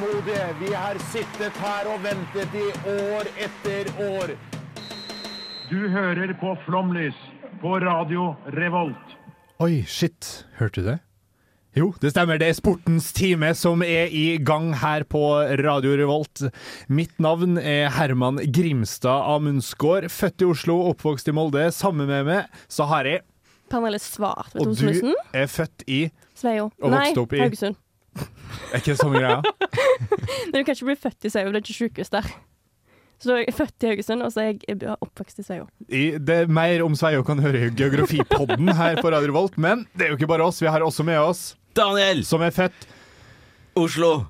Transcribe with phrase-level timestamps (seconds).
[0.00, 0.54] Tålmodige.
[0.60, 4.32] Vi har sittet her og ventet i år etter år.
[5.70, 7.14] Du hører på Flomlys
[7.60, 9.14] på Radio Revolt.
[9.60, 10.44] Oi, shit.
[10.58, 10.98] Hørte du det?
[11.76, 12.38] Jo, det stemmer.
[12.40, 15.20] Det er Sportens time som er i gang her på
[15.60, 16.46] Radio Revolt.
[16.88, 20.08] Mitt navn er Herman Grimstad Amundsgaard.
[20.12, 21.66] Født i Oslo, oppvokst i Molde.
[21.76, 23.24] Sammen med meg så har jeg
[23.66, 26.04] Pernille Svart Og du er født i
[26.38, 26.68] Sveio.
[26.80, 27.74] og Nei, opp i- Haugesund.
[28.72, 29.40] Er ikke det samme greia?
[30.50, 32.28] Men du kan ikke bli født i Sveio, det er ikke sykehus der.
[33.22, 35.68] Så jeg er født i Haugesund, og så er jeg oppvokst i Sveio.
[35.88, 40.06] Det er mer om Sveio kan høre i Geografipodden her på Radio Volt, men det
[40.08, 40.60] er jo ikke bare oss.
[40.62, 42.24] Vi har også med oss Daniel!
[42.24, 42.88] som er født
[43.76, 44.26] Oslo!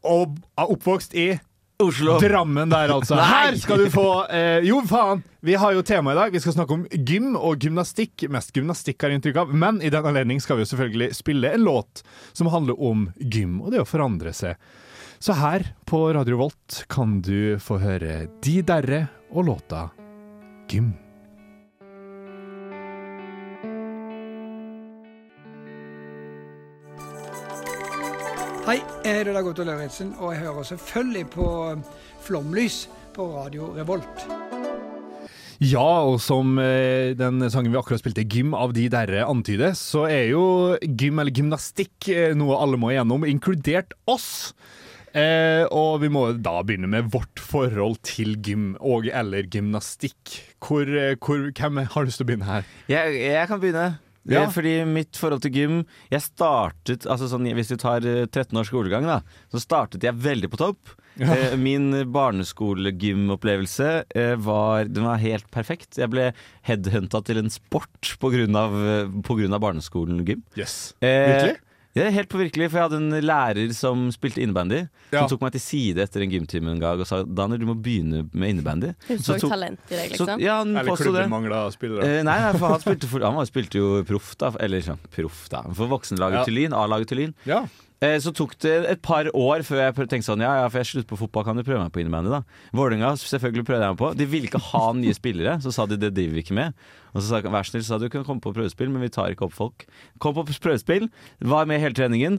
[0.00, 1.34] og er oppvokst i
[1.80, 2.18] Oslo!
[2.20, 3.16] Drammen der, altså.
[3.18, 3.26] Nei!
[3.30, 5.22] Her skal du få eh, Jo, faen!
[5.40, 6.34] Vi har jo tema i dag.
[6.34, 8.26] Vi skal snakke om gym og gymnastikk.
[8.28, 9.54] Mest gymnastikk, har jeg inntrykk av.
[9.56, 12.02] Men i den anledning skal vi jo selvfølgelig spille en låt
[12.36, 14.60] som handler om gym og det å forandre seg.
[15.20, 19.88] Så her på Radio Volt kan du få høre De Derre og låta
[20.70, 20.92] Gym.
[28.70, 31.44] Hei, jeg heter Dag Otto Lauritzen, og jeg hører selvfølgelig på
[32.22, 32.84] Flomlys
[33.16, 34.20] på Radio Revolt.
[35.58, 40.04] Ja, og som eh, den sangen vi akkurat spilte, 'Gym' av de derre antyder, så
[40.06, 40.44] er jo
[40.86, 44.52] gym eller gymnastikk eh, noe alle må igjennom, inkludert oss.
[45.18, 50.36] Eh, og vi må da begynne med vårt forhold til gym og eller gymnastikk.
[50.62, 52.70] Hvor, eh, hvor, hvem har lyst til å begynne her?
[52.86, 53.88] Jeg, jeg kan begynne.
[54.28, 54.42] Ja.
[54.42, 55.76] Eh, Fordi mitt forhold til gym
[56.12, 60.14] Jeg startet, altså sånn, Hvis du tar eh, 13 års skolegang, da så startet jeg
[60.20, 60.92] veldig på topp.
[61.18, 65.98] Eh, Min barneskolegymopplevelse eh, var, den var helt perfekt.
[65.98, 66.28] Jeg ble
[66.68, 70.44] headhunta til en sport på grunn av, eh, på grunn av barneskolen-gym.
[70.58, 70.94] Yes.
[71.00, 71.56] Eh, Virkelig?
[71.98, 74.84] Ja, helt på virkelig, for jeg hadde en lærer som spilte innebandy.
[75.10, 75.24] Ja.
[75.24, 77.74] Som tok meg til side etter en gymtime en gang og sa Daniel, du må
[77.82, 78.92] begynne med innebandy.
[79.08, 80.40] Hun så, tok- talent i deg, Så, liksom.
[80.44, 82.06] ja, han Eller klubben mangla spillere.
[82.06, 84.52] Eh, nei, nei, for han spilte, for, han var- spilte jo proff, da.
[84.60, 85.62] Eller sånn proff, da.
[85.74, 86.44] For voksenlaget Ja.
[86.44, 87.34] til Lyn, A-laget til Lyn.
[87.44, 87.64] Ja.
[88.00, 90.86] Eh, så tok det et par år før jeg tenkte sånn Ja, ja, for jeg
[90.86, 92.42] slutter på fotball, kan du prøve meg på innebandy, da?
[92.72, 94.16] Vålerenga, selvfølgelig prøvde jeg meg på.
[94.16, 96.72] De ville ikke ha nye spillere, så sa de det driver vi ikke med.
[97.14, 99.08] Og så sa han vær så snill, sa du kan komme på prøvespill, men vi
[99.12, 99.86] tar ikke opp folk.
[100.22, 101.08] Kom på prøvespill,
[101.50, 102.38] var med hele treningen,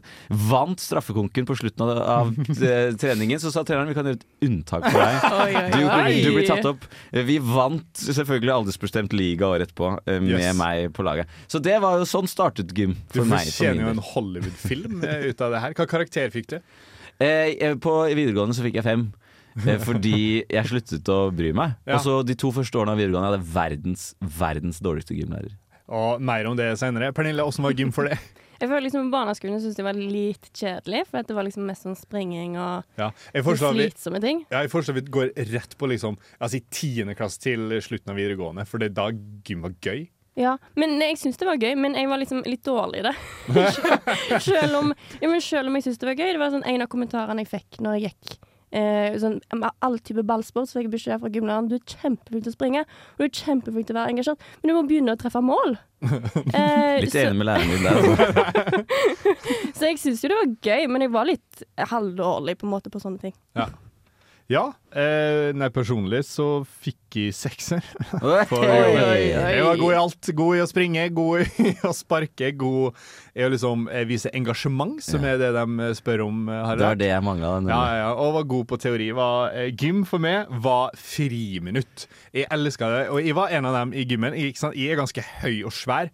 [0.50, 3.40] vant straffekonken på slutten av, av eh, treningen.
[3.42, 5.26] Så sa treneren vi kan gjøre et unntak for deg.
[5.42, 6.86] Oi, oi, Du, du blir tatt opp.
[7.32, 10.56] Vi vant selvfølgelig aldersbestemt liga året etterpå eh, med Yes.
[10.58, 11.28] meg på laget.
[11.52, 13.44] Så det var jo sånn startet gym for meg.
[13.46, 15.74] Du fortjener jo en Hollywood-film eh, ut av det her.
[15.78, 16.56] Hva karakter fikk du?
[17.22, 19.04] Eh, eh, på videregående så fikk jeg fem.
[19.60, 21.74] Eh, fordi jeg sluttet å bry meg.
[21.86, 21.98] Ja.
[21.98, 25.56] Og så De to første årene av videregående hadde jeg verdens, verdens dårligste gymlærer.
[25.92, 27.12] Og mer om det senere.
[27.12, 28.20] Pernille, åssen var gym for deg?
[28.62, 31.96] Jeg føler liksom Barneskolen syntes det var litt kjedelig, for det var liksom mest sånn
[31.98, 34.44] springing og Ja, slitsomme ting.
[34.52, 38.20] Ja, jeg foreslår vi går rett på liksom Altså i tiende klasse til slutten av
[38.20, 39.08] videregående, for det er da
[39.42, 40.04] gym var gøy.
[40.38, 43.16] Ja, men jeg syns det var gøy, men jeg var liksom litt dårlig i det.
[44.46, 46.30] selv, om, ja, men selv om jeg syns det var gøy.
[46.30, 48.38] Det var sånn en av kommentarene jeg fikk når jeg gikk
[48.72, 52.46] eh, sånn, med all type ballsport, så fikk jeg beskjed fra gymlæreren du er kjempeflink
[52.46, 55.16] til å springe, og du er kjempeflink til å være engasjert, men du må begynne
[55.16, 55.78] å treffe mål.
[56.52, 57.94] Eh, Litt så, enig med læreren din der.
[58.02, 58.82] Altså.
[59.78, 61.62] så jeg syns jo det var gøy, men jeg var litt
[61.92, 63.34] halvdårlig på en måte på sånne ting.
[63.56, 63.68] Ja.
[64.92, 67.80] Eh, nei, personlig så fikk jeg sekser.
[68.50, 68.64] For.
[68.66, 70.28] Jeg var god i alt.
[70.36, 72.98] God i å springe, god i å sparke, god
[73.38, 76.42] i å liksom eh, vise engasjement, som er det de spør om.
[76.52, 77.52] eh, Har Det var det jeg mangla.
[77.64, 79.08] Ja, ja, ja, og var god på teori.
[79.16, 82.06] Var, eh, gym for meg var friminutt.
[82.36, 84.36] Jeg elska det, og jeg var en av dem i gymmen.
[84.36, 86.12] Jeg, jeg er ganske høy og svær.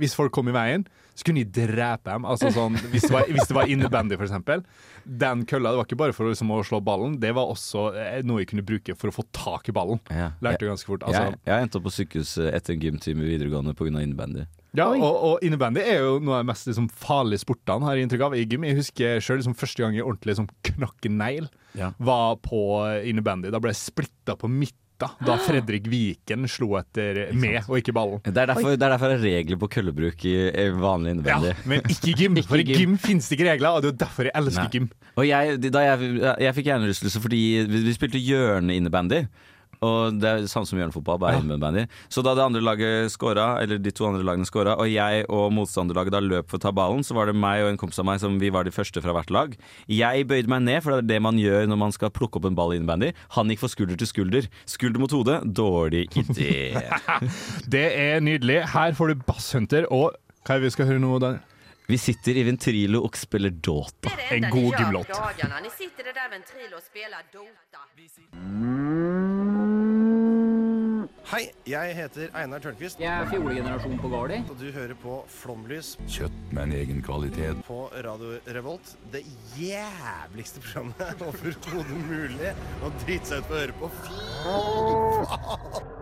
[0.00, 0.86] Hvis folk kom i veien,
[1.16, 2.26] så kunne de drepe dem.
[2.28, 4.62] Altså sånn, hvis, det var, hvis det var innebandy, eksempel.
[5.06, 8.20] Den kølla det var ikke bare for liksom, å slå ballen, det var også eh,
[8.26, 9.98] noe jeg kunne bruke for å få tak i ballen.
[10.12, 10.30] Ja.
[10.44, 11.06] Lærte jeg ganske fort.
[11.08, 13.88] Jeg, Altså, jeg endte opp på sykehus eh, etter en gymtime i videregående pga.
[14.04, 14.44] innebandy.
[14.76, 18.06] ja, og, og innebandy er jo noe av de mest liksom, farlige sportene, har jeg
[18.10, 18.66] inntrykk av, i gym.
[18.68, 21.90] Jeg husker selv liksom, første gang jeg ordentlig liksom, knakk en negl, Ja.
[22.00, 22.60] var på
[23.08, 23.50] innebandy.
[23.52, 24.82] Da ble jeg splitta på midten.
[24.98, 28.20] Da Fredrik Viken slo etter med, og ikke ballen.
[28.24, 31.52] Det er derfor det er derfor er regler på køllebruk i vanlig vanlig Ja, innebandy.
[31.68, 32.36] men ikke gym.
[32.40, 32.78] Ikke For i gym.
[32.80, 34.72] gym finnes det ikke regler, og det er derfor jeg elsker Nei.
[34.72, 34.88] gym.
[35.16, 36.10] Og jeg, da jeg,
[36.46, 39.26] jeg fikk hjernerystelse fordi vi, vi spilte hjørne-innebandy.
[39.84, 41.86] Og det er samme som hjørnefotball, bare innbandy.
[42.12, 45.50] Så da det andre laget scora, eller de to andre lagene scora, og jeg og
[45.56, 48.08] motstanderlaget da løp for å ta ballen, så var det meg og en kompis av
[48.08, 49.56] meg som vi var de første fra hvert lag.
[49.90, 52.48] Jeg bøyde meg ned, for det er det man gjør når man skal plukke opp
[52.50, 53.12] en ball i innebandy.
[53.36, 54.48] Han gikk for skulder til skulder.
[54.68, 56.54] Skulder mot hode, dårlig idé.
[57.76, 58.62] Det er nydelig.
[58.72, 61.16] Her får du Basshunter, og hva er det vi skal høre nå?
[61.22, 61.36] Da?
[61.88, 64.10] Vi sitter i Ventrilo og spiller Dota.
[64.34, 65.08] En god gymlåt.
[65.62, 67.80] Ni sitter där ventril och spelar Dota.
[71.26, 74.36] Hei, jeg heter Einar Tørnquist, Jeg er fjolegenerasjon på Gardi.
[74.50, 77.62] og du hører på Flomlys Kjøtt med en egen kvalitet.
[77.66, 78.96] på Radio Revolt.
[79.12, 79.24] Det
[79.58, 83.90] jævligste programmet overhodet mulig å drite seg ut på å høre på.
[84.06, 85.95] Fy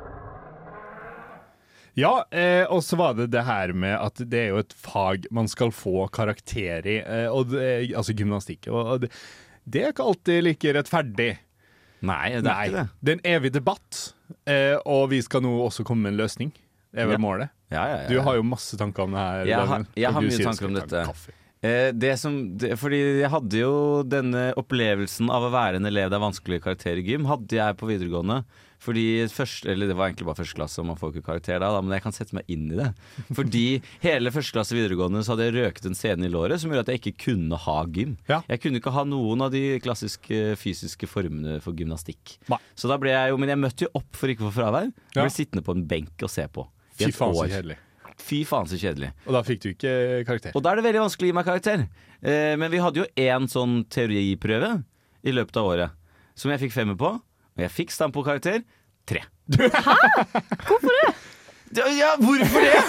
[1.95, 5.29] Ja, eh, og så var det det her med at det er jo et fag
[5.35, 8.67] man skal få karakter i, eh, og det, altså gymnastikk.
[8.73, 9.13] Og, det,
[9.65, 11.31] det er ikke alltid like rettferdig.
[12.05, 12.87] Nei, det er ikke det.
[13.01, 14.01] Det er en evig debatt,
[14.51, 16.51] eh, og vi skal nå også komme med en løsning.
[16.95, 17.23] Det er vel Ja.
[17.23, 17.55] målet.
[17.73, 18.09] Ja, ja, ja.
[18.11, 19.47] Du har jo masse tanker om det her.
[19.47, 21.07] Jeg har- jeg har mye tanker om dette.
[21.65, 26.11] Eh, det som, det, fordi jeg hadde jo denne opplevelsen av å være en elev
[26.11, 28.45] det er vanskelig karakter i gym, hadde jeg på videregående.
[28.85, 31.71] Fordi første, eller Det var egentlig bare første klasse, og man får ikke karakter da,
[31.81, 32.91] men jeg kan sette meg inn i det.
[33.39, 33.63] Fordi
[34.05, 36.93] hele første klasse videregående så hadde jeg røket en scene i låret som gjorde at
[36.93, 38.17] jeg ikke kunne ha gym.
[38.29, 38.43] Ja.
[38.51, 42.37] Jeg kunne ikke ha noen av de klassiske fysiske formene for gymnastikk.
[42.53, 42.61] Nei.
[42.77, 44.91] Så da ble jeg jo, Men jeg møtte jo opp for ikke å få fravær.
[44.93, 45.23] Jeg Ja.
[45.25, 46.69] ble sittende på en benk og se på.
[47.01, 47.49] I et år.
[47.49, 47.77] kjedelig.
[48.21, 49.11] Fy faen så kjedelig.
[49.27, 50.53] Og da fikk du ikke karakter.
[50.55, 51.89] Og da er det veldig vanskelig å gi meg karakter.
[52.23, 54.85] Eh, men vi hadde jo én sånn teoriprøve
[55.25, 55.91] i løpet av året
[56.37, 57.11] som jeg fikk femmer på.
[57.55, 58.65] Og jeg fikk standpunktkarakter
[59.09, 59.23] tre.
[59.59, 59.97] Hæ?
[60.67, 61.15] Hvorfor det?
[61.75, 62.83] Ja, hvorfor det?!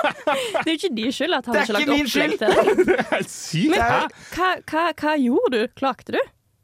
[0.64, 2.68] Det er jo ikke din skyld at han Det ikke lagt opplegg til deg.
[2.88, 3.72] Det er helt sykt!
[3.74, 3.82] Men
[4.32, 5.72] hva, hva, hva gjorde du?
[5.76, 6.20] Klagde du?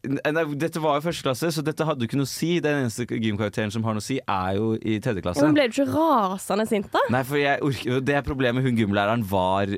[0.06, 2.52] Nei, dette var jo første klasse, så dette hadde du ikke noe å si.
[2.64, 5.42] Den eneste gymkarakteren som har noe å si, er jo i tredje klasse.
[5.44, 7.02] men ble du ikke rasende sint, da?
[7.12, 9.74] Nei, for jeg orker, Det problemet hun gymlæreren var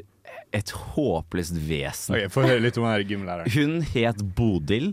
[0.56, 2.14] et håpløst vesen.
[2.16, 3.50] Ok, Få høre litt om denne gymlæreren.
[3.54, 4.90] Hun het Bodil,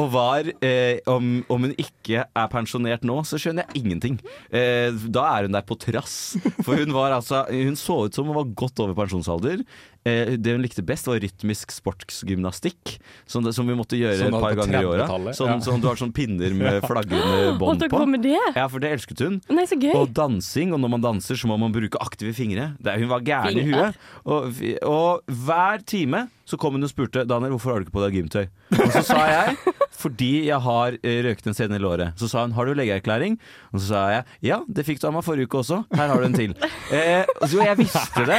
[0.00, 4.18] og var eh, om, om hun ikke er pensjonert nå, så skjønner jeg ingenting.
[4.50, 6.18] Eh, da er hun der på trass.
[6.64, 9.62] For hun var altså Hun så ut som hun var godt over pensjonsalder.
[10.06, 12.94] Eh, det hun likte best, var rytmisk sportsgymnastikk,
[13.26, 15.08] som, det, som vi måtte gjøre Sånn et par ganger i åra.
[15.36, 15.58] Sånn, ja.
[15.64, 18.04] sånn du har sånn pinner med flagrende bånd på.
[18.22, 18.36] det?
[18.56, 19.40] Ja, for det elsket hun.
[19.52, 19.92] Nei, så gøy.
[19.98, 22.72] Og dansing, og når man danser så må man bruke aktive fingre.
[22.78, 23.98] Det, er- hun var gæren i huet.
[24.28, 28.06] Og, og hver time så kom hun og spurte Daniel, hvorfor har du ikke på
[28.06, 28.46] deg gymtøy.
[28.78, 32.12] Og så sa jeg fordi jeg har eh, røket en sene i låret.
[32.20, 33.38] Så sa hun har du legeerklæring?
[33.72, 35.80] Og så sa jeg ja, det fikk du av meg forrige uke også.
[35.96, 36.54] Her har du en til.
[36.88, 38.38] Eh, så jeg visste det.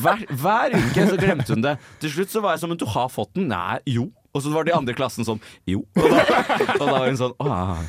[0.00, 1.74] Hver, hver uke så glemte hun det.
[2.00, 3.50] Til slutt så var jeg som men du har fått den.
[3.52, 4.06] Nei, jo.
[4.32, 5.82] Og så var de andre i klassen sånn jo.
[5.98, 7.82] Og da, og da var hun sånn åh.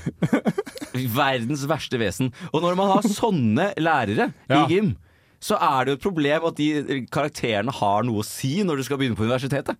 [1.15, 2.31] Verdens verste vesen.
[2.51, 4.65] Og når man har sånne lærere Ja.
[4.65, 4.95] i gym,
[5.41, 8.83] så er det jo et problem at de karakterene har noe å si når du
[8.89, 9.77] skal begynne på universitetet.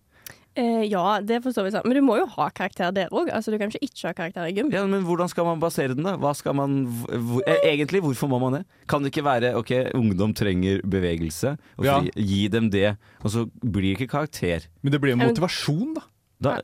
[0.60, 1.86] Eh, ja, det forstår vi sånn.
[1.88, 3.30] Men du må jo ha karakter der òg.
[3.32, 4.72] Altså, du kan ikke ikke ha karakter i gym.
[4.74, 6.18] Ja, men hvordan skal man basere den, da?
[6.20, 8.64] Hva skal man, hvor, eh, egentlig, hvorfor må man det?
[8.92, 12.02] Kan det ikke være ok, ungdom trenger bevegelse, og Ja.
[12.16, 14.68] gi dem det, og så blir det ikke karakter?
[14.84, 16.02] Men det blir en motivasjon, da.
[16.42, 16.62] Da,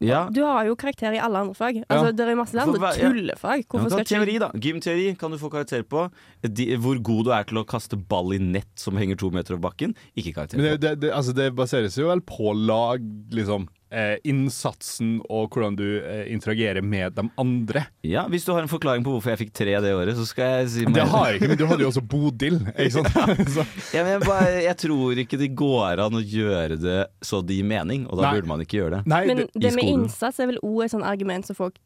[0.00, 0.28] ja.
[0.30, 1.80] Du har jo karakter i alle andre fag.
[1.88, 3.64] Altså, Det er masse For andre tullefag.
[3.66, 4.50] Hvorfor skal ikke teori, da.
[4.54, 6.04] Gymteori kan du få karakter på.
[6.42, 9.56] De, hvor god du er til å kaste ball i nett som henger to meter
[9.56, 9.96] over bakken.
[10.14, 10.76] Ikke karakter Men på.
[10.76, 13.02] det, det, det, altså det baseres jo vel på lag,
[13.34, 13.66] liksom.
[13.90, 17.86] Eh, innsatsen og hvordan du eh, interagerer med de andre.
[18.04, 20.58] Ja, Hvis du har en forklaring på hvorfor jeg fikk tre det året, så skal
[20.58, 22.58] jeg si Det har jeg ikke, men du hadde jo også Bodil.
[22.76, 23.08] Ikke sant?
[23.96, 27.56] Ja, men jeg, bare, jeg tror ikke det går an å gjøre det så det
[27.56, 28.32] gir mening, og da Nei.
[28.36, 29.00] burde man ikke gjøre det.
[29.08, 31.78] nei, Men det, det med innsats er vel òg et sånt argument som folk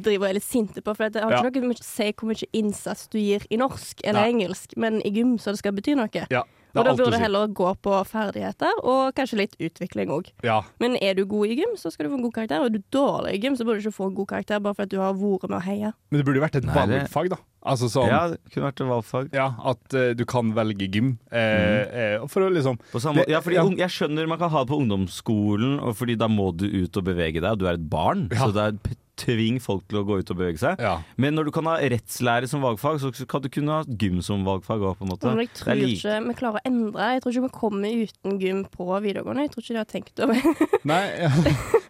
[0.00, 0.94] driver er litt sinte på.
[0.96, 1.42] For det har Ja.
[1.44, 4.32] ikke noe med å si hvor mye innsats du gir i norsk eller Nei.
[4.32, 6.24] engelsk, men i gym så det skal bety noe.
[6.32, 6.42] ja,
[6.74, 10.30] Og da burde du heller gå på ferdigheter og kanskje litt utvikling òg.
[10.46, 10.60] Ja.
[10.82, 12.62] Men er du god i gym, så skal du få en god karakter.
[12.62, 14.78] Og er du dårlig i gym, så burde du ikke få en god karakter bare
[14.78, 15.92] fordi du har vært med å heie.
[16.10, 17.40] Men det burde jo vært et valgfag, da.
[17.60, 19.34] Altså sånn Ja, det kunne vært et valgfag.
[19.36, 21.12] Ja, at uh, du kan velge gym.
[21.28, 23.66] Eh, eh, for å liksom På samme, Det- ja, fordi ja.
[23.84, 27.04] Jeg skjønner man kan ha det på ungdomsskolen, og fordi da må du ut og
[27.04, 28.28] bevege deg, og du er et barn.
[28.32, 28.46] Ja.
[28.46, 30.80] Så det er tving folk til å gå ut og bevege seg.
[30.82, 30.96] Ja.
[31.20, 34.44] Men når du kan ha rettslære som valgfag, så kan du kunne ha gym som
[34.46, 35.28] valgfag òg, på en måte.
[35.30, 37.08] Men jeg Det er tror like- ikke vi klarer å endre.
[37.14, 39.46] Jeg tror ikke vi kommer uten gym på videregående.
[39.46, 40.34] Jeg tror ikke de har tenkt over
[40.90, 41.30] Nei, ja.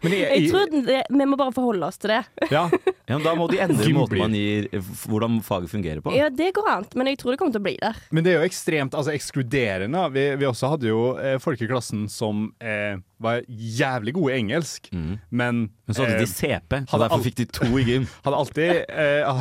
[0.01, 2.23] Men jeg, Jeg tror det, Vi må bare forholde oss til det.
[2.51, 2.67] ja.
[3.11, 6.13] Ja, men da må de endre måten man gir hvordan faget fungerer på.
[6.15, 7.97] Ja, det går an, men jeg tror det kommer til å bli der.
[8.15, 10.05] Men det er jo ekstremt altså, ekskluderende.
[10.15, 14.39] Vi, vi også hadde jo eh, folk i klassen som eh, var jævlig gode i
[14.39, 15.11] engelsk, mm.
[15.29, 15.59] men
[15.89, 18.09] Men så hadde eh, de CP, hadde alt- fikk de to i gym.
[18.25, 19.31] hadde alltid eh,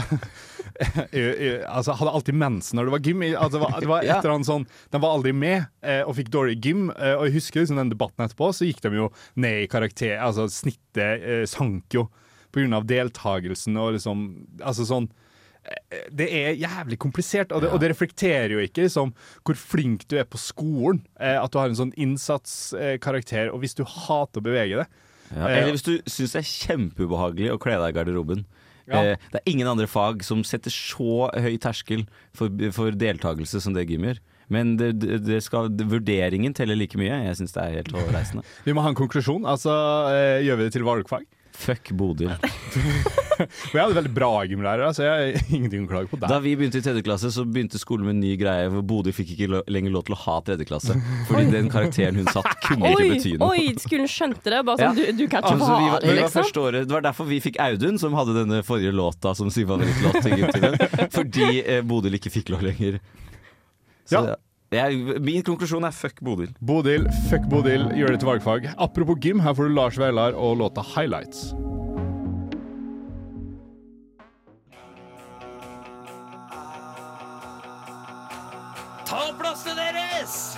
[1.69, 3.25] altså, hadde alltid mensen når det var gym.
[3.31, 6.17] Altså, det var, det var et eller annet sånn De var aldri med eh, og
[6.19, 6.89] fikk dårlig gym.
[6.95, 9.11] Eh, og jeg husker liksom den debatten etterpå, så gikk de jo
[9.41, 10.17] ned i karakter.
[10.21, 12.09] Altså snittet eh, sank jo
[12.75, 14.25] av deltagelsen og liksom
[14.67, 15.05] Altså sånn
[15.63, 19.13] eh, det er jævlig komplisert, og det, og det reflekterer jo ikke liksom,
[19.47, 21.05] hvor flink du er på skolen.
[21.21, 24.99] Eh, at du har en sånn innsatskarakter, og hvis du hater å bevege deg
[25.31, 28.45] Ja, Eh, eller hvis du syns det er kjempeubehagelig å kle deg i garderoben.
[28.91, 29.03] Ja.
[29.03, 33.77] Eh, det er ingen andre fag som setter så høy terskel for, for deltakelse som
[33.77, 34.21] det gym gjør.
[34.51, 37.21] Men det, det, skal, vurderingen teller like mye.
[37.29, 38.43] Jeg syns det er helt overreisende.
[38.67, 39.47] Vi må ha en konklusjon.
[39.47, 39.71] Altså,
[40.11, 41.29] eh, gjør vi det til valgfag?
[41.57, 42.31] Fuck Bodil.
[43.41, 46.51] Og jeg hadde veldig bra gymlærere, så jeg har ingenting å klage på Da vi
[46.61, 49.49] begynte i tredje klasse, så begynte skolen med en ny greie hvor Bodil fikk ikke
[49.49, 50.97] lo lenger lov til å ha tredje klasse.
[51.31, 53.49] Fordi den karakteren hun satt, kunne ikke bety noe.
[53.55, 54.61] oi, skolen skjønte det.
[54.69, 55.09] Bare sånn, Ja.
[55.13, 56.05] du, du kan ikke Altså, ha ha liksom.
[56.05, 56.63] det, var liksom.
[56.67, 60.21] året, det var derfor vi fikk Audun, som hadde denne forrige låta som sin favorittlåt
[60.25, 61.09] til gymtimen.
[61.17, 63.01] Fordi eh, Bodil ikke fikk lov lenger.
[64.11, 64.37] Så, Ja.
[64.71, 66.53] Jeg, min konklusjon er fuck Bodil.
[66.63, 68.69] Bodil, fuck Bodil, gjør det til valgfag.
[68.79, 71.51] Apropos gym, her får du Lars Vaular og låta 'Highlights'.
[79.07, 80.57] Ta plassene deres!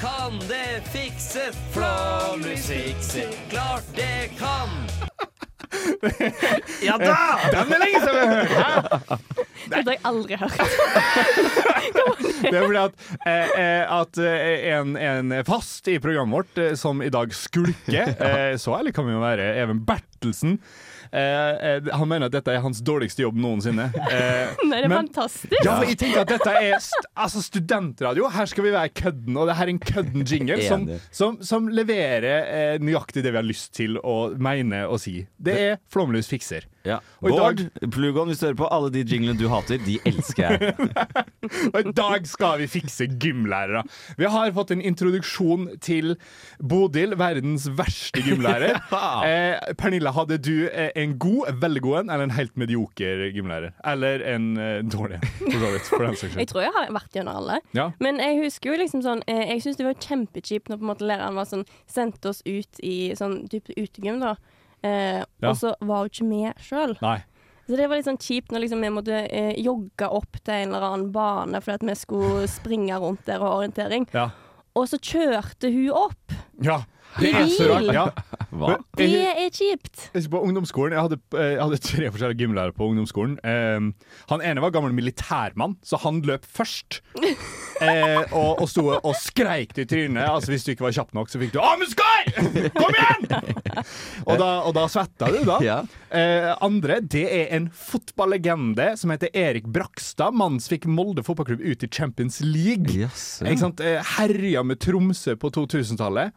[0.00, 1.56] Kan det fikses?
[1.72, 3.28] Flåmlys fikser.
[3.50, 4.68] Klart det kan!
[6.86, 7.16] Ja da!
[7.52, 8.26] Den er lenge siden vi
[8.56, 9.20] har hørt!
[9.66, 10.58] Dette har jeg aldri hørt.
[12.46, 16.74] Det er fordi at, eh, eh, at eh, en, en fast i programmet vårt, eh,
[16.78, 20.58] som i dag skulker, eh, så ærlig kan vi jo være, Even Bertelsen,
[21.10, 23.88] eh, eh, han mener at dette er hans dårligste jobb noensinne.
[24.16, 25.56] Eh, Nei, det er men- fantastisk.
[25.64, 28.28] Ja, men jeg tenker at dette er st altså studentradio.
[28.32, 31.66] Her skal vi være kødden, og det her er en kødden jingle som, som, som
[31.72, 35.18] leverer eh, nøyaktig det vi har lyst til å mene og si.
[35.36, 36.68] Det er Flåmlys fikser.
[36.86, 37.00] Ja.
[37.20, 37.62] Bård,
[37.92, 40.74] Plugon, hvis du hører på, alle de jinglene du hater, de elsker jeg.
[41.72, 43.82] Og i dag skal vi fikse gymlærere.
[44.18, 46.14] Vi har fått en introduksjon til
[46.62, 48.78] Bodil, verdens verste gymlærer.
[49.28, 53.74] eh, Pernille, hadde du eh, en god, veldig god en, eller en helt medioker gymlærer?
[53.86, 55.90] Eller en eh, dårlig en, for så vidt.
[55.90, 57.60] For den saks Jeg tror jeg har vært gjennom alle.
[57.76, 57.90] Ja.
[58.02, 60.92] Men jeg husker jo liksom sånn eh, Jeg syns det var kjempekjipt når på en
[60.92, 64.36] måte læreren var sånn sendte oss ut i sånn type utegym, da.
[64.86, 65.50] Eh, Ja.
[65.50, 66.94] Og så var hun ikke med sjøl.
[67.66, 70.68] Så det var litt sånn kjipt når liksom vi måtte eh, jogge opp til en
[70.74, 74.06] eller annen bane fordi at vi skulle springe rundt der og ha orientering.
[74.14, 74.28] Ja.
[74.76, 76.36] Og så kjørte hun opp.
[76.62, 76.82] ja.
[77.18, 77.86] Det er så rart.
[77.94, 78.02] Ja.
[78.60, 78.76] Hva?
[78.98, 80.08] Det er kjipt.
[80.14, 83.36] Jeg På ungdomsskolen, jeg hadde, eh, jeg hadde tre forskjellige gymlærere på ungdomsskolen.
[83.44, 87.00] Eh, han ene var gammel militærmann, så han løp først.
[87.76, 90.22] Eh, og, og sto og skreik til i trynet.
[90.24, 92.30] Altså Hvis du ikke var kjapp nok, så fikk du 'Amuskar!
[92.72, 93.26] Kom igjen!'
[94.24, 95.58] og, da, og da svetta du, da.
[95.60, 95.76] Ja.
[96.08, 100.32] Eh, andre, det er en fotballegende som heter Erik Brakstad.
[100.32, 103.10] Mannen som fikk Molde fotballklubb ut i Champions League.
[103.12, 103.84] Sant?
[103.84, 106.32] Eh, Herja med Tromsø på 2000-tallet.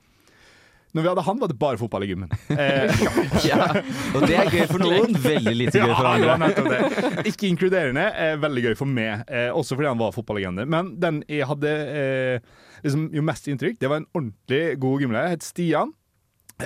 [0.93, 2.31] Når vi hadde han, var det bare fotball i gymmen.
[2.60, 3.03] Eh,
[3.46, 3.67] Ja.
[4.15, 6.50] Og det er gøy for noen, veldig lite gøy for ja, andre.
[6.72, 7.27] det.
[7.29, 8.08] Ikke inkluderende.
[8.17, 10.65] Eh, veldig gøy for meg, eh, også fordi han var fotballegende.
[10.69, 12.50] Men den jeg hadde eh,
[12.84, 15.36] liksom, jo mest inntrykk, det var en ordentlig god gymlærer.
[15.36, 15.93] Het Stian.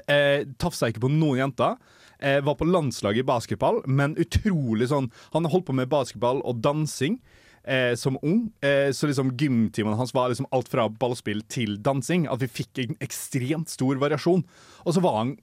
[0.07, 1.75] Eh, Tafsa ikke på noen jenter.
[2.23, 6.61] Eh, var på landslaget i basketball, men utrolig sånn Han holdt på med basketball og
[6.63, 7.17] dansing.
[7.63, 12.27] Eh, som ung, eh, så liksom gymtimene hans var liksom alt fra ballspill til dansing.
[12.27, 14.43] At vi fikk en ekstremt stor variasjon.
[14.83, 15.35] Og så var han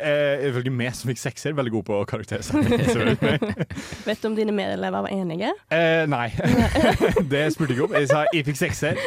[0.00, 3.18] Eh, ifølge meg som fikk sekser, veldig god på karaktersetting.
[4.06, 5.50] Vet du om dine medelever var enige?
[5.68, 6.30] eh, nei,
[7.32, 7.96] det spurte jeg ikke om.
[7.98, 9.02] Jeg sa jeg fikk sekser.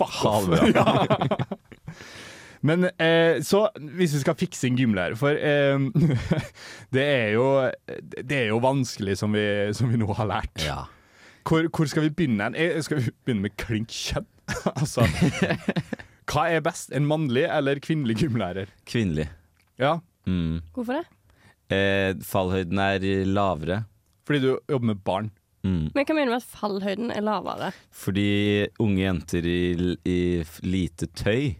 [0.00, 0.48] Fuck off.
[0.72, 0.86] Ja.
[2.68, 5.80] Men eh, så, hvis vi skal fikse en gymlærer For eh,
[6.92, 7.46] det, er jo,
[8.20, 9.44] det er jo vanskelig, som vi,
[9.76, 10.64] som vi nå har lært.
[10.64, 10.82] Ja.
[11.50, 12.46] Hvor, hvor skal vi begynne?
[12.54, 14.26] Eh, Skal vi begynne med klink kjønn?
[14.80, 15.02] altså,
[16.30, 16.92] hva er best?
[16.94, 18.70] En mannlig eller kvinnelig gymlærer?
[18.86, 19.28] Kvinnelig.
[19.82, 19.96] Ja,
[20.28, 20.60] Mm.
[20.76, 21.06] Hvorfor det?
[21.74, 23.84] Eh, fallhøyden er lavere.
[24.26, 25.30] fordi du jobber med barn.
[25.64, 25.90] Mm.
[25.94, 27.72] Men hva mener du med at fallhøyden er lavere?
[27.90, 31.56] Fordi unge jenter i, i lite tøy,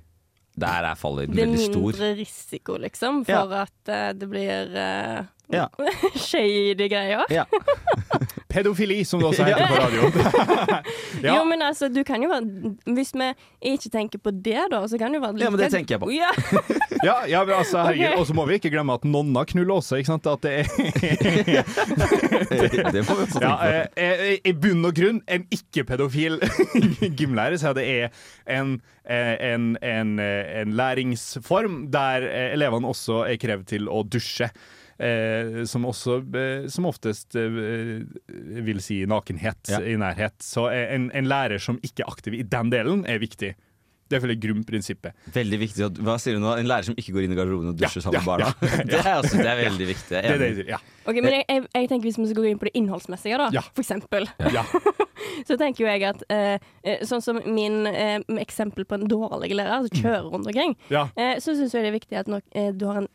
[0.60, 1.90] der er fallhøyden veldig stor.
[1.90, 5.66] Det er mindre risiko, liksom, for at uh, det blir uh, Ja.
[6.28, 7.24] shady greier.
[7.32, 7.44] Ja.
[8.50, 10.12] Pedofili, som det også heter på radioen.
[11.24, 11.34] Ja.
[11.36, 13.26] Jo, men altså, du kan jo være Hvis vi
[13.74, 16.00] ikke tenker på det, da, så kan du være litt Ja, men det tenker jeg
[16.00, 16.08] på.
[16.14, 16.30] Ja.
[17.00, 18.18] Ja, ja men altså, herregud.
[18.20, 20.26] Og så må vi ikke glemme at nonna knuller også, ikke sant?
[20.28, 20.64] At det er
[22.92, 23.68] det må vi også tenke på.
[23.70, 26.36] eh, eh, I bunn og grunn en ikke-pedofil
[27.20, 28.74] gymlærer, sier er det er en,
[29.08, 34.50] eh, en, en, eh, en læringsform der eh, elevene også er krevd til å dusje.
[35.00, 38.02] Eh, som også eh, som oftest eh,
[38.66, 39.80] vil si nakenhet Ja.
[39.80, 40.36] i nærhet.
[40.44, 43.54] Så eh, en, en lærer som ikke er aktiv i den delen, er viktig.
[44.10, 45.14] Det følger grunnprinsippet.
[45.32, 45.86] Veldig viktig.
[46.02, 46.50] Hva sier du nå?
[46.58, 48.84] En lærer som ikke går inn i garderoben og dusjer Ja, sammen med ja, barna?
[48.90, 50.08] Det, er også, det er veldig viktig.
[50.10, 50.80] Det er er det, ja.
[51.06, 53.46] Ok, men jeg, jeg, jeg tenker Hvis vi skal gå inn på det innholdsmessige, da,
[53.54, 53.62] Ja.
[53.70, 54.64] for eksempel, Ja.
[55.48, 59.54] så tenker jo jeg at eh, eh, sånn som min eh, eksempel på en dårlig
[59.54, 61.06] lærer som kjører rundt omkring, Ja.
[61.14, 63.08] eh, så syns jeg det er viktig at nok, eh, du har en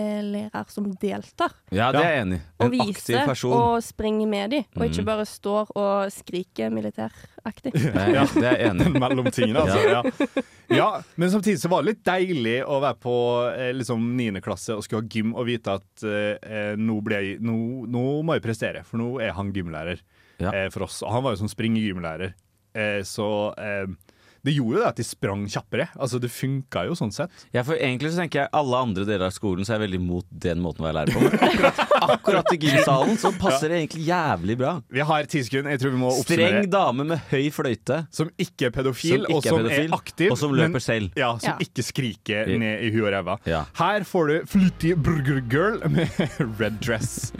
[0.00, 1.52] lærer som deltar.
[1.70, 2.42] Ja, det er jeg enig i.
[2.60, 3.52] Og En aktiv viser person.
[3.52, 5.06] og springer med dem, og ikke Mm.
[5.06, 7.72] bare står og skriker militæraktig.
[7.74, 8.98] Ja, det er jeg enig i.
[9.04, 9.80] mellom tingene, altså.
[9.88, 10.42] Ja.
[10.76, 13.14] ja, men samtidig så var det litt deilig å være på
[13.56, 14.40] eh, liksom 9.
[14.44, 18.34] klasse og skulle ha gym og vite at eh, nå, ble jeg, nå, nå må
[18.38, 20.00] jeg prestere, for nå er han gymlærer
[20.40, 20.50] Ja.
[20.50, 21.02] eh, for oss.
[21.02, 22.34] Og han var jo sånn springegymlærer,
[22.74, 23.86] eh, så eh,
[24.44, 25.88] det gjorde jo det at de sprang kjappere.
[25.96, 27.30] Altså, det funka jo sånn sett.
[27.54, 30.00] Ja, for egentlig så tenker jeg alle andre deler av skolen så er jeg veldig
[30.04, 31.20] mot den måten å være lærer på.
[31.24, 31.80] Men akkurat,
[32.18, 34.74] akkurat i gymsalen så passer det egentlig jævlig bra.
[34.92, 35.70] Vi har ti sekunder.
[35.74, 38.02] Jeg tror vi må Streng dame med høy fløyte.
[38.14, 40.30] Som ikke er pedofil, Som ikke og er som pedofil, er aktiv.
[40.30, 41.10] og som men- løper selv.
[41.16, 41.56] Ja, som Ja.
[41.66, 42.58] ikke skriker Ja.
[42.58, 43.38] ned i huet og ræva.
[43.46, 43.64] Ja.
[43.80, 46.08] Her får du Fluty Burger Girl med
[46.60, 47.32] Red Dress.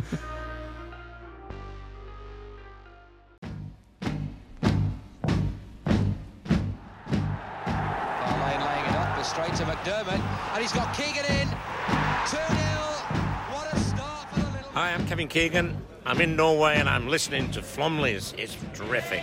[9.85, 11.49] McDermott, and he's got Keegan in.
[11.49, 12.49] 2 0.
[13.53, 14.71] What a start for the little.
[14.73, 15.77] Hi, I'm Kevin Keegan.
[16.07, 18.33] I'm in Norway and I'm listening to Flomley's.
[18.39, 19.23] It's terrific.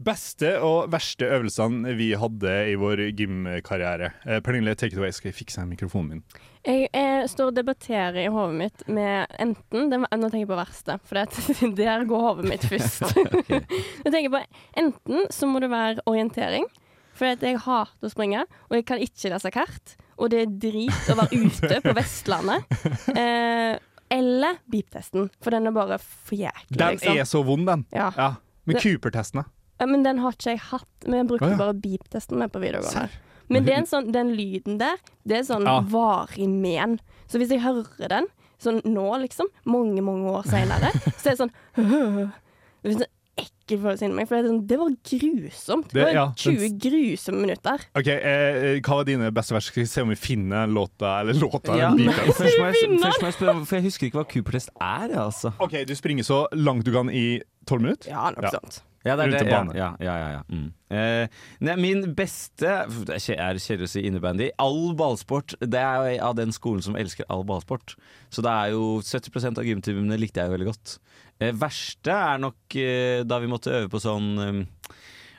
[0.00, 4.14] Beste og verste øvelsene vi hadde i vår gymkarriere.
[4.24, 5.12] Eh, Pernille, take it away.
[5.12, 6.22] Skal jeg fikse mikrofonen min?
[6.64, 10.56] Jeg jeg står og debatterer i hodet mitt med enten det, Nå tenker jeg på
[10.56, 13.12] verste, for det, der går hodet mitt først.
[14.04, 14.42] jeg tenker på
[14.80, 16.64] Enten så må det være orientering,
[17.12, 21.12] for jeg hater å springe, og jeg kan ikke lese kart, og det er drit
[21.12, 22.76] å være ute på Vestlandet.
[23.12, 23.76] Eh,
[24.10, 26.76] eller beep-testen, for den er bare for jæklig.
[26.80, 27.20] Den liksom.
[27.20, 27.84] er så vond, den.
[27.92, 28.08] Ja.
[28.16, 28.34] Ja.
[28.64, 29.59] Men Cooper-testen, da?
[29.80, 30.86] Ja, men den har ikke jeg hatt.
[31.06, 31.56] Men jeg brukte Å, ja.
[31.56, 32.92] bare beep-testen med på videregående.
[33.08, 33.18] Serr?
[33.50, 35.80] Men det er en sånn, den lyden der, det er sånn Ja.
[35.80, 37.00] varig men.
[37.26, 38.26] Så hvis jeg hører den
[38.60, 41.54] sånn nå, liksom, mange, mange år seinere, så er det sånn
[42.82, 43.08] Det er sånn
[43.40, 45.88] ekkel følelse inni meg, for det, er sånn, det var grusomt.
[45.94, 47.84] Det, var ja, 20 den- grusomme minutter.
[47.96, 49.64] OK, eh, hva var dine beste vers?
[49.70, 53.00] Skal vi se om vi finner låta, eller låta, Ja, eller men først, må jeg,
[53.00, 55.16] først må jeg spørre, for jeg husker ikke hva Cooper-test er.
[55.24, 55.54] Altså.
[55.58, 58.10] OK, du springer så langt du kan i tolv minutter?
[58.12, 58.50] Ja, nok Ja.
[58.58, 58.82] sånt.
[59.04, 59.40] Ja, det er Rundt det.
[59.40, 59.74] en Ja, bane.
[59.78, 60.42] ja, ja, ja, ja.
[60.52, 60.72] Mm.
[60.90, 61.28] Eh,
[61.64, 62.72] nei, min beste
[63.06, 64.50] Det er kje- kjedelig å si innebandy.
[64.60, 65.54] All ballsport.
[65.60, 67.94] Det er jo av den skolen som elsker all ballsport.
[68.30, 70.98] Så det er jo 70% av gymtimene likte jeg jo veldig godt.
[71.40, 74.92] Eh, verste er nok eh, da vi måtte øve på sånn eh,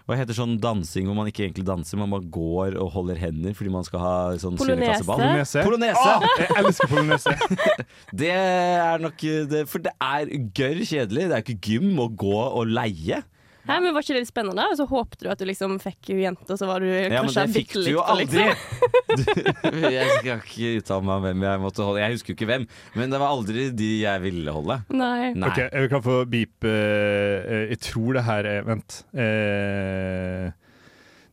[0.09, 3.53] hva heter sånn dansing hvor man ikke egentlig danser, man bare går og holder hender
[3.55, 5.05] fordi man skal ha sånn Polonese.
[5.05, 5.61] Polonese.
[5.63, 6.01] Polonese.
[6.01, 7.35] Ah, jeg elsker polonese.
[8.23, 10.25] Det er nok eh, det, For det er
[10.57, 11.29] gørr kjedelig.
[11.29, 13.21] Det er ikke gym å gå og leie.
[13.67, 14.63] Hæ, men Var ikke det litt spennende?
[14.71, 17.21] Og så håpte du at du liksom fikk jo jente, og så var du Ja,
[17.21, 18.47] men det fikk du jo aldri!
[18.47, 18.77] liksom.
[19.11, 21.99] Du, jeg skal ikke uttale meg om hvem jeg måtte holde.
[21.99, 24.77] Jeg husker jo ikke hvem, men det var aldri de jeg ville holde.
[24.95, 25.33] Nei.
[25.35, 25.49] Nei.
[25.49, 29.01] OK, jeg kan få beepe eh, eh, Jeg tror det her er Vent.
[29.11, 30.47] Eh,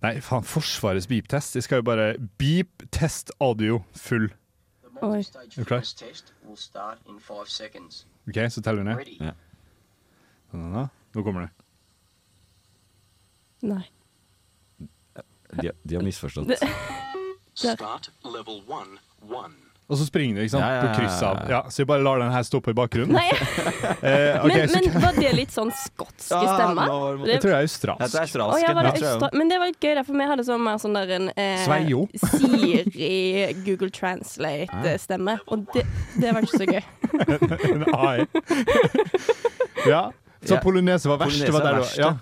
[0.03, 0.47] nei, faen.
[0.49, 1.55] Forsvarets beep-test.
[1.59, 2.11] Jeg skal jo bare
[2.43, 4.27] Beep, test, audio, full.
[4.99, 5.23] Oi.
[5.23, 5.87] Er du klar?
[8.29, 9.15] OK, så teller vi ned.
[9.23, 9.37] Ja.
[11.15, 11.58] Nå kommer det.
[13.63, 13.85] Nei.
[15.63, 16.49] De, de har misforstått.
[16.49, 16.61] Det-
[19.89, 20.61] Og så springer du, ikke sant?
[20.63, 21.39] Ja, ja, ja, På kryss av.
[21.49, 21.63] ja.
[21.73, 23.17] Så jeg bare lar den her stå på i bakgrunnen.
[23.17, 23.31] Nei.
[23.99, 26.87] Eh, okay, men, men var det litt sånn skotske stemmer?
[26.93, 28.15] var det- jeg tror det er det er australsk.
[28.15, 28.61] Å, australsk.
[28.63, 30.63] ja, var det ja, østra- men det var litt gøy, der, for vi hadde sånn
[30.63, 31.65] mer sånn der en eh,
[32.29, 35.83] Siri Google Translate-stemme, og det,
[36.21, 36.85] det var ikke så gøy.
[37.73, 38.27] En AI.
[39.93, 40.03] ja.
[40.47, 41.41] Så polonese var verst.
[41.41, 42.13] Polonese Det var er der, verst, ja.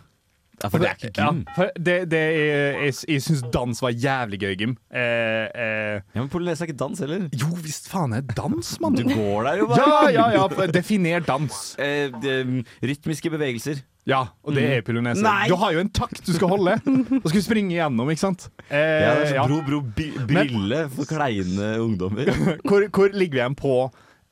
[0.57, 0.65] Ja.
[0.65, 1.41] Ja, for det er ikke gym.
[1.47, 4.77] Ja, for det, det er, jeg jeg syns dans var jævlig gøy, Gym.
[4.91, 7.27] Eh, eh, Ja, men polonese er ikke dans heller.
[7.37, 8.95] jo visst faen er dans, mann!
[8.97, 9.91] Du går der jo bare.
[10.15, 10.49] ja, ja.
[10.49, 10.67] ja.
[10.73, 11.77] Definer dans.
[11.79, 13.83] Eh, det- rytmiske bevegelser.
[14.07, 15.21] Ja, og det er polonese.
[15.21, 15.49] Nei!
[15.51, 16.77] Du har jo en takt du skal holde.
[16.87, 18.49] Da skal du springe igjennom, ikke sant?
[18.71, 19.43] Eh, Ja, det er ja.
[19.45, 22.31] sånn bro, bro, bi, brille for kleine ungdommer.
[22.69, 23.75] Hvor, hvor ligger vi igjen på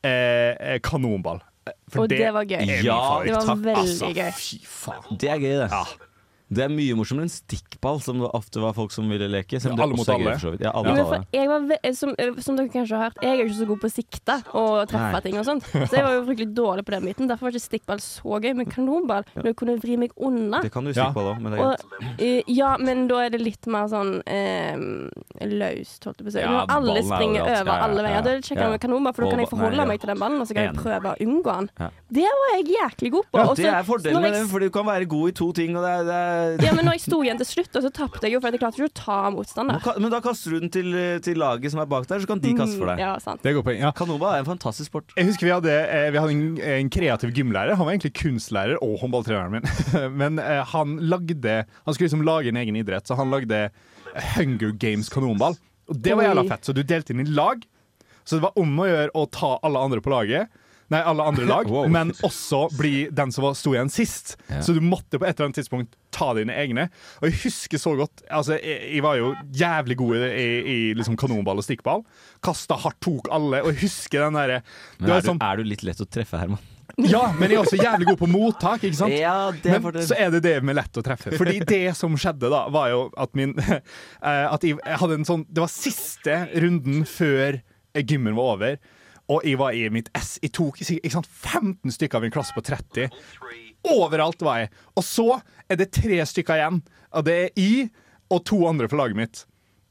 [0.01, 1.41] eh, eh, kanonball?
[1.67, 2.63] Eh, For Og det var gøy.
[2.85, 2.97] Ja.
[3.25, 4.31] Det var takk, veldig altså, gøy.
[4.39, 5.17] Fy faen.
[5.19, 5.69] Det er gøy, det.
[5.75, 5.83] Ja.
[6.47, 9.57] Det er mye morsommere enn stikkball, som det ofte var folk som ville leke.
[9.57, 10.35] Ja, alle mot alle.
[10.61, 11.19] Ja, alle Ja, alle.
[11.33, 13.67] jeg var ve som, eh, som dere kanskje har hørt, jeg er jo ikke så
[13.67, 15.21] god på å sikte og treffe Nei.
[15.25, 15.63] ting og sånt.
[15.65, 17.27] Så jeg var jo fryktelig dårlig på den biten.
[17.27, 18.53] Derfor var ikke stikkball så gøy.
[18.55, 21.51] Men kanonball, når jeg kunne vri meg unna Det kan du i stikkball òg, men
[21.51, 22.19] det er greit.
[22.19, 24.77] eh, Ja, men da er det litt mer sånn eh,
[25.49, 26.39] løst, holdt jeg på å si.
[26.45, 28.21] Ja, Når alle er springer over Ja, ja, alle veier.
[28.21, 28.69] Da er det kjekkere Ja.
[28.75, 29.85] med kanonball, for da kan jeg forholde ja.
[29.85, 31.69] meg til den ballen, og så kan jeg prøve å unngå den.
[31.79, 31.89] Ja.
[32.21, 33.39] Det var jeg jæklig god på.
[33.41, 35.75] Ja, det er fordelen med den det, for du kan være god i to ting,
[35.75, 36.05] og det er
[36.63, 38.61] Ja, men når jeg sto igjen til slutt, og så tapte jeg jo, for jeg
[38.61, 39.77] klarte ikke å ta motstander.
[39.77, 40.91] Men ka- Men da kaster du den til,
[41.25, 42.97] til laget som er bak der, så kan de kaste for deg.
[42.99, 43.41] Mm, Ja, sant.
[43.43, 43.79] Det er godt poeng.
[43.81, 43.91] Ja.
[43.91, 45.13] Kanonball er en fantastisk sport.
[45.17, 46.45] Jeg husker vi hadde, eh, vi hadde en,
[46.79, 47.75] en kreativ gymlærer.
[47.79, 49.69] Han var egentlig kunstlærer og håndballtreneren min.
[50.21, 53.69] Men eh, han lagde Han skulle liksom lage en egen idrett, så han lagde
[54.35, 55.55] Hunger Games kanonball.
[55.89, 56.49] Og det var jævla Oi.
[56.49, 56.65] fett.
[56.65, 57.61] Så du delte inn i lag.
[58.25, 60.49] Så det var om å gjøre å ta alle andre på laget.
[60.93, 61.87] Nei, alle andre lag, Wow.
[61.89, 64.35] men også bli den som var- sto igjen sist.
[64.51, 64.59] Ja.
[64.61, 66.89] Så du måtte på et eller annet tidspunkt ta dine egne.
[67.21, 70.45] Og jeg husker så godt Altså, jeg, jeg var jo jævlig god i, i,
[70.75, 72.05] i liksom kanonball og stikkball.
[72.45, 73.63] Kasta hardt, tok alle.
[73.65, 74.61] Og jeg husker den derre
[74.99, 76.61] Men er, sånn- du, er du litt lett å treffe, Herman?
[77.01, 79.15] ja, men jeg er også jævlig god på mottak, ikke sant?
[79.17, 81.33] Ja, det men så er det det med lett å treffe.
[81.35, 83.79] Fordi det som skjedde da, var jo at min eh,
[84.45, 87.57] At jeg, jeg hadde en sånn Det var siste runden før
[88.05, 88.77] gymmen var over.
[89.31, 90.35] Og jeg var i mitt S.
[90.43, 93.09] Jeg tok sant, 15 stykker av en klasse på 30.
[93.95, 94.71] Overalt var jeg.
[94.97, 95.27] Og så
[95.69, 96.81] er det tre stykker igjen.
[97.15, 97.89] Og det er jeg
[98.33, 99.45] og to andre fra laget mitt.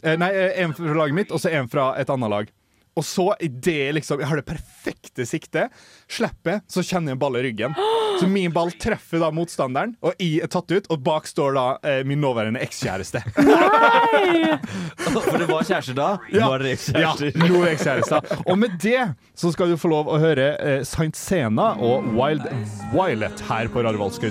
[0.04, 2.50] Eh, nei, en fra laget mitt, og så en fra et annet lag.
[2.94, 5.72] Og så idet det liksom Jeg har det perfekte siktet.
[6.10, 7.76] Slipper, så kjenner jeg en ball i ryggen.
[8.14, 10.84] Så min ball treffer da motstanderen, og jeg er tatt ut.
[10.94, 13.24] Og bak står da eh, min nåværende ekskjæreste.
[15.10, 16.10] For det var kjærester da?
[16.30, 16.46] Ja.
[16.54, 17.10] Dere Ja,
[17.42, 18.30] nå er ekskjærester.
[18.46, 19.00] Og med det
[19.34, 22.46] så skal du få lov å høre eh, Saint Sena og Wild
[22.94, 24.22] Violet her på Radio Volt.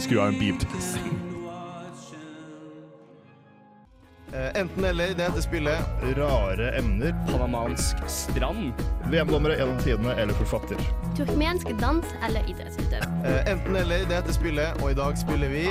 [4.34, 6.06] Enten eller, det heter spillet.
[6.18, 7.14] Rare emner.
[7.30, 8.74] Panamansk strand.
[9.12, 10.80] VM-dommere gjennom tidene eller forfatter.
[11.18, 13.06] Turkmensk dans eller idrettsutøver.
[13.30, 15.68] Eh, Enten eller, det heter spillet, og i dag spiller vi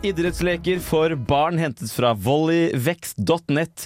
[0.00, 3.82] Idrettsleker for barn hentet fra volleyvekst.net,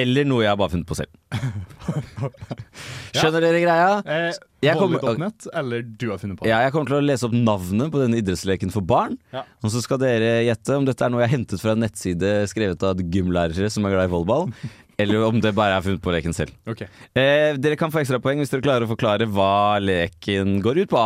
[0.00, 1.12] eller noe jeg har bare funnet på selv.
[3.18, 3.90] Skjønner dere greia?
[4.08, 4.30] Eh,
[4.62, 6.50] Volley.net, eller du har funnet på det?
[6.50, 9.14] Ja, jeg kommer til å lese opp navnet på denne idrettsleken for barn.
[9.30, 9.44] Ja.
[9.62, 12.32] Og så skal dere gjette om dette er noe jeg har hentet fra en nettside
[12.50, 14.48] skrevet av gymlærere som er glad i volleyball,
[15.04, 16.56] eller om det bare er funnet på leken selv.
[16.66, 16.90] Okay.
[17.14, 21.04] Eh, dere kan få ekstrapoeng hvis dere klarer å forklare hva leken går ut på.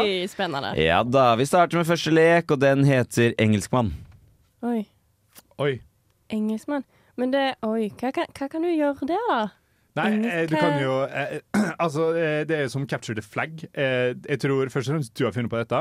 [0.00, 0.72] Oi, spennende.
[0.80, 1.34] Ja da.
[1.36, 3.92] Vi starter med første lek, og den heter Engelskmann.
[4.64, 4.86] Oi.
[5.60, 5.74] Oi.
[6.32, 6.88] Engelskmann.
[7.16, 9.44] Men det Oi, hva kan, hva kan du gjøre der, da?
[9.96, 11.38] Nei, eh, du kan jo eh,
[11.84, 13.62] Altså, eh, det er jo som capture the flag.
[13.72, 15.80] Eh, jeg tror først og fremst du har funnet på dette,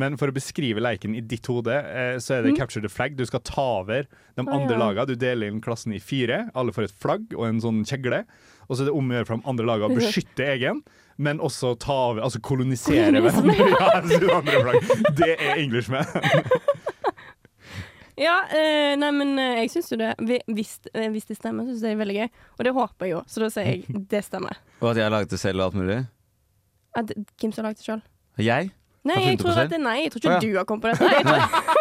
[0.00, 2.58] men for å beskrive leiken i ditt hode, eh, så er det Mm.
[2.60, 3.16] capture the flag.
[3.16, 4.04] Du skal ta over
[4.36, 4.80] de andre ja.
[4.82, 5.06] lagene.
[5.06, 6.50] Du deler inn klassen i fire.
[6.54, 8.24] Alle får et flagg og en sånn kjegle.
[8.68, 10.82] Og så er det om å gjøre for de andre lagene å beskytte egen,
[11.16, 13.54] men også ta over, altså kolonisere Kolonisme.
[13.80, 15.10] Ja, så.
[15.18, 16.04] Det er Englishman.
[18.20, 20.12] Ja, eh, nei, men eh, jeg syns jo det
[20.46, 22.28] Hvis, eh, hvis det stemmer, syns jeg det er veldig gøy.
[22.58, 24.60] Og det håper jeg jo, så da sier jeg det stemmer.
[24.80, 25.98] Og at jeg har laget det selv og alt mulig.
[26.94, 28.04] At, hvem som har lagd det sjøl?
[28.38, 28.70] Jeg?
[29.04, 30.40] Nei, jeg tror at det, nei, jeg tror ikke Å, ja.
[30.40, 31.74] du har kommet på dette.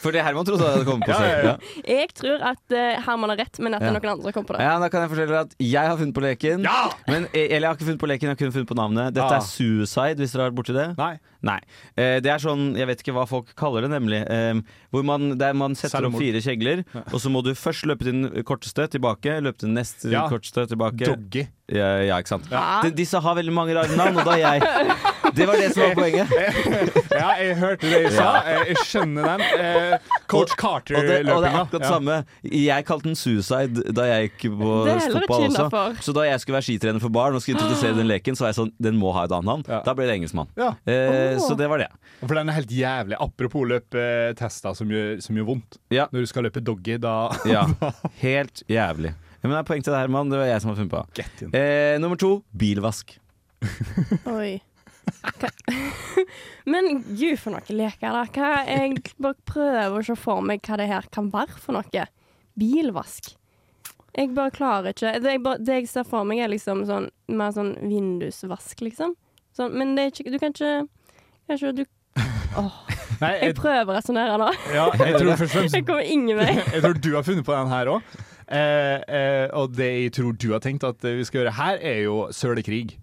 [0.00, 1.44] Fordi Herman trodde jeg hadde kommet på Ja, selv.
[1.44, 1.96] ja, ja.
[1.98, 4.64] jeg tror at uh, Herman har rett, men at noen andre har kommet på det.
[4.64, 6.64] Ja, Da kan jeg fortelle at jeg har funnet på leken.
[6.64, 6.78] Ja!
[7.10, 9.12] Men, eh, eller jeg har ikke funnet på leken, jeg har kun funnet på navnet.
[9.16, 9.40] Dette Ah.
[9.42, 10.86] er Suicide, hvis dere har vært borti det.
[11.00, 11.12] Nei.
[11.46, 11.58] Nei.
[11.98, 14.22] Uh, det er sånn, jeg vet ikke hva folk kaller det, nemlig.
[14.24, 14.62] Eh,
[14.94, 18.24] hvor man, der man setter opp fire kjegler, og så må du først løpe din
[18.48, 20.24] korteste tilbake, løpe din neste Ja.
[20.32, 21.04] korteste tilbake.
[21.04, 21.46] Doggy.
[21.66, 22.44] Ja, ja, ikke sant.
[22.46, 22.60] Ja.
[22.84, 25.82] De, disse har veldig mange rare navn, og da er jeg Det var det som
[25.82, 26.30] var poenget.
[27.16, 28.26] Ja, jeg hørte det jeg sa.
[28.44, 29.42] Jeg, jeg skjønner den.
[29.56, 31.32] Eh, Coach Carter-løpinga.
[31.32, 32.18] og det er akkurat det samme.
[32.46, 34.70] Jeg kalte den Suicide da jeg gikk på
[35.16, 35.82] fotball også.
[36.06, 38.52] Så da jeg skulle være skitrener for barn og skulle introdusere den leken, så var
[38.52, 39.64] jeg sånn Den må ha et annet navn.
[39.66, 39.80] Ja.
[39.88, 40.52] Da ble det engelskmann.
[40.60, 40.70] Ja.
[40.86, 41.42] Eh, Åh.
[41.48, 41.90] Så det var det.
[42.22, 43.18] For den er helt jævlig.
[43.26, 45.80] Apropos løpetester som gjør, som gjør vondt.
[45.94, 46.06] Ja.
[46.12, 47.16] Når du skal løpe doggy, da
[47.48, 47.64] ja.
[48.26, 49.16] Helt jævlig.
[49.46, 50.30] Men det er poeng til deg, Herman.
[50.32, 51.02] Det var jeg som har funnet på.
[51.18, 51.54] Get in.
[51.56, 53.16] Eh, nummer to bilvask.
[54.32, 54.56] Oi.
[55.38, 55.50] Hva?
[56.72, 58.24] Men gud, for noen leker, da.
[58.34, 62.06] Hva, jeg bare prøver å se for meg hva det her kan være for noe.
[62.58, 63.34] Bilvask.
[64.16, 67.10] Jeg bare klarer ikke Det jeg, bare, det jeg ser for meg, er liksom sånn
[67.36, 69.12] mer sånn vindusvask, liksom.
[69.56, 70.70] Sånn, men det er ikke Du kan ikke
[71.50, 71.82] Kanskje du
[72.62, 72.78] Åh,
[73.20, 74.48] Nei, jeg jeg, prøver å resonnere nå.
[74.72, 76.48] ja, jeg tror først Jeg kommer ingen vei.
[76.56, 78.16] Jeg tror du har funnet på den her òg.
[78.46, 82.00] Eh, eh, og det jeg tror du har tenkt at vi skal gjøre her, er
[82.04, 82.96] jo sølekrig.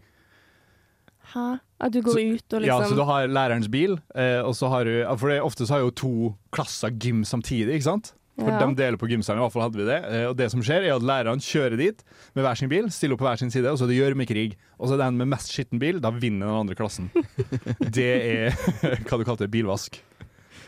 [1.34, 1.45] Hæ?
[1.84, 4.53] At du går ut og liksom Ja, så liksom du har lærerens bil, eh, og
[4.56, 6.12] så har du For det, ofte så har jo to
[6.53, 8.13] klasser gym samtidig, ikke sant?
[8.39, 8.58] For Ja.
[8.65, 9.99] de deler på gymsalen, i hvert fall hadde vi det.
[10.10, 11.99] Eh, og det som skjer, er at lærerne kjører dit
[12.34, 14.56] med hver sin bil, stiller opp på hver sin side, og så er det gjørmekrig.
[14.79, 17.12] Og så er den med mest skitten bil, da vinner den andre klassen.
[17.93, 18.58] det er
[19.06, 20.01] hva du kalte bilvask.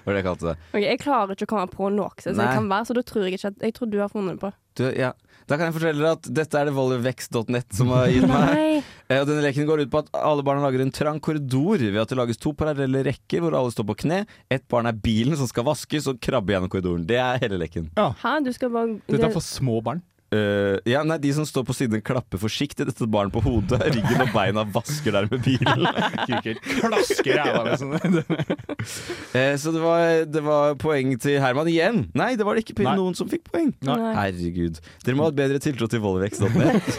[0.06, 0.56] Var det jeg kalte det?
[0.74, 3.02] Ok, Jeg klarer ikke å komme på noe som jeg det kan være, så da
[3.10, 4.52] tror jeg ikke at Jeg tror du har funnet det på.
[4.76, 5.14] Du, ja.
[5.48, 8.84] Da kan jeg fortelle dere at dette er det volleyvekst.net som har gitt meg.
[9.08, 12.00] Eh, Og denne leken går ut på at alle barna lager en trang korridor ved
[12.02, 14.24] at det lages to parallelle rekker hvor alle står på kne.
[14.52, 17.06] Ett barn er bilen som skal vaskes og krabbe gjennom korridoren.
[17.08, 17.92] Det er hele leken.
[17.96, 18.10] Ja.
[18.24, 20.02] Hæ, du skal bare Dette er for små barn.
[20.34, 23.80] Eh, ja, nei, De som står på siden, klapper forsiktig dette barnet på hodet.
[23.96, 25.86] Ryggen og beina vasker der med bilen.
[26.82, 27.94] Klasker ræva, liksom.
[27.94, 32.06] uh, så det var, det var poeng til Herman igjen.
[32.18, 32.98] Nei, det var det ikke Nei.
[33.00, 33.72] noen som fikk poeng.
[33.86, 34.00] Nei.
[34.18, 34.82] Herregud.
[35.06, 36.90] Dere må ha et bedre tiltro til Vollevex.net.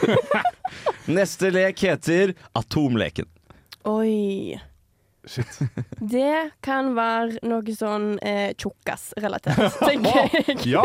[1.11, 3.29] Neste lek heter Atomleken.
[3.87, 4.57] Oi.
[5.27, 5.59] Shit.
[6.15, 10.57] Det kan være noe sånn eh, tjukkas-relatert, tenker jeg.
[10.71, 10.85] Ja!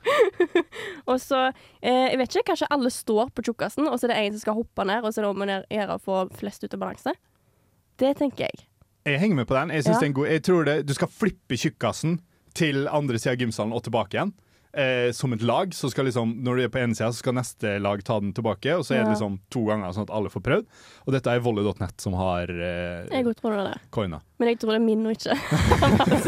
[1.10, 1.40] og så
[1.82, 4.44] eh, Jeg vet ikke, kanskje alle står på tjukkasen, og så er det en som
[4.44, 6.82] skal hoppe ned, og så er det om å gjøre å få flest ut av
[6.84, 7.14] balanse.
[8.00, 8.66] Det tenker jeg.
[9.08, 9.72] Jeg henger med på den.
[9.74, 9.98] Jeg, Ja.
[9.98, 12.20] det en god, jeg tror det, Du skal flippe tjukkasen
[12.54, 14.32] til andre sida av gymsalen og tilbake igjen.
[14.70, 15.72] Eh, som et lag.
[15.74, 18.30] Så skal liksom, når du er på ene sida, så skal neste lag ta den
[18.36, 18.76] tilbake.
[18.78, 20.68] Og så er det liksom to ganger, sånn at alle får prøvd.
[21.08, 23.80] Og dette er volley.net som har eh, Jeg tror det er det.
[23.90, 24.20] coina.
[24.38, 25.34] Men jeg tror det er min og ikke.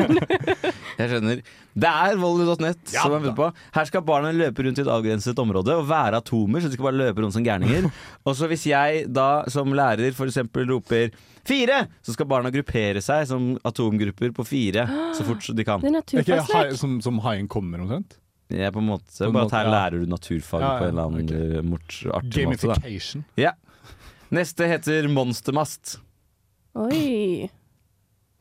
[0.98, 1.42] Jeg skjønner.
[1.72, 3.46] Det er volley.net Ja som er funnet på.
[3.78, 6.88] Her skal barna løpe rundt i et avgrenset område og være atomer, så de skal
[6.90, 7.86] bare løpe rundt som gærninger.
[8.26, 10.42] Og så hvis jeg da som lærer f.eks.
[10.68, 11.14] roper
[11.48, 14.84] fire, så skal barna gruppere seg som atomgrupper på fire
[15.16, 15.80] så fort de kan.
[15.82, 16.76] Det er Er ikke naturfagslek.
[16.78, 18.18] som, som haien kommer, omtrent?
[18.52, 19.72] Jeg er på en måte, På bare at her ja.
[19.72, 21.56] lærer du naturfag Ja, ja, på en eller annen ok.
[21.56, 22.68] eh, mort, artig måte.
[22.68, 22.74] Da.
[22.76, 23.24] Gamification.
[23.40, 23.52] Ja.
[24.32, 25.94] Neste heter monstermast.
[26.76, 27.48] Oi.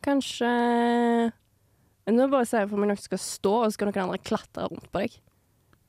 [0.04, 0.50] Kanskje
[2.12, 4.18] Nå bare ser jeg for meg noen som skal stå, og så skal noen andre
[4.26, 5.14] klatre rundt på deg.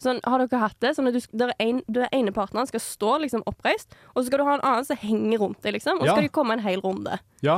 [0.03, 0.91] Sånn, har dere hatt det?
[0.97, 4.21] Sånn at du, der er en, du er ene partneren skal stå liksom oppreist, og
[4.21, 5.99] så skal du ha en annen som henger rundt deg, liksom.
[5.99, 6.15] Og så Ja.
[6.19, 7.19] skal de komme en hel runde.
[7.43, 7.57] Ja.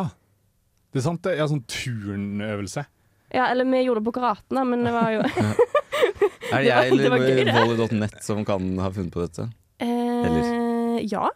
[0.95, 2.85] Det er sant, det er sånn turnøvelse.
[3.35, 5.23] Ja, eller vi gjorde det på karaten, da, men det var jo
[6.55, 9.49] Er det jeg eller volley.net som kan ha funnet på dette?
[9.81, 11.29] eh, Ja.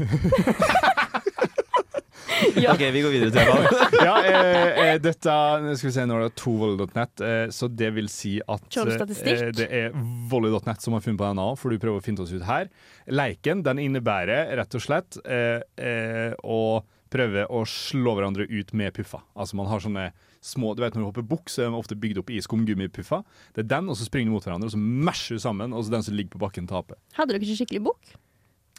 [2.55, 2.71] Ja.
[2.73, 3.65] Ok, vi går videre til Evan.
[4.07, 5.33] ja, eh, eh, dette
[5.75, 9.41] Skal vi se, nå er det to volley.net, eh, så det vil si at statistikk?
[9.43, 9.97] eh, det er
[10.31, 12.69] volley.net som har funnet på nå, for du prøver å finne oss ut her.
[13.11, 16.79] Leiken den innebærer rett og slett eh, eh, å
[17.11, 19.23] prøve å slå hverandre ut med puffer.
[19.35, 20.07] Altså man har sånne
[20.41, 23.23] små Du vet når du hopper bukk, så er de ofte bygd opp i skumgummipuffer.
[23.55, 25.83] Det er den, og så springer du mot hverandre, og så masher du sammen, og
[25.85, 26.99] så den som ligger på bakken, taper.
[27.17, 28.13] Hadde dere ikke skikkelig bukk?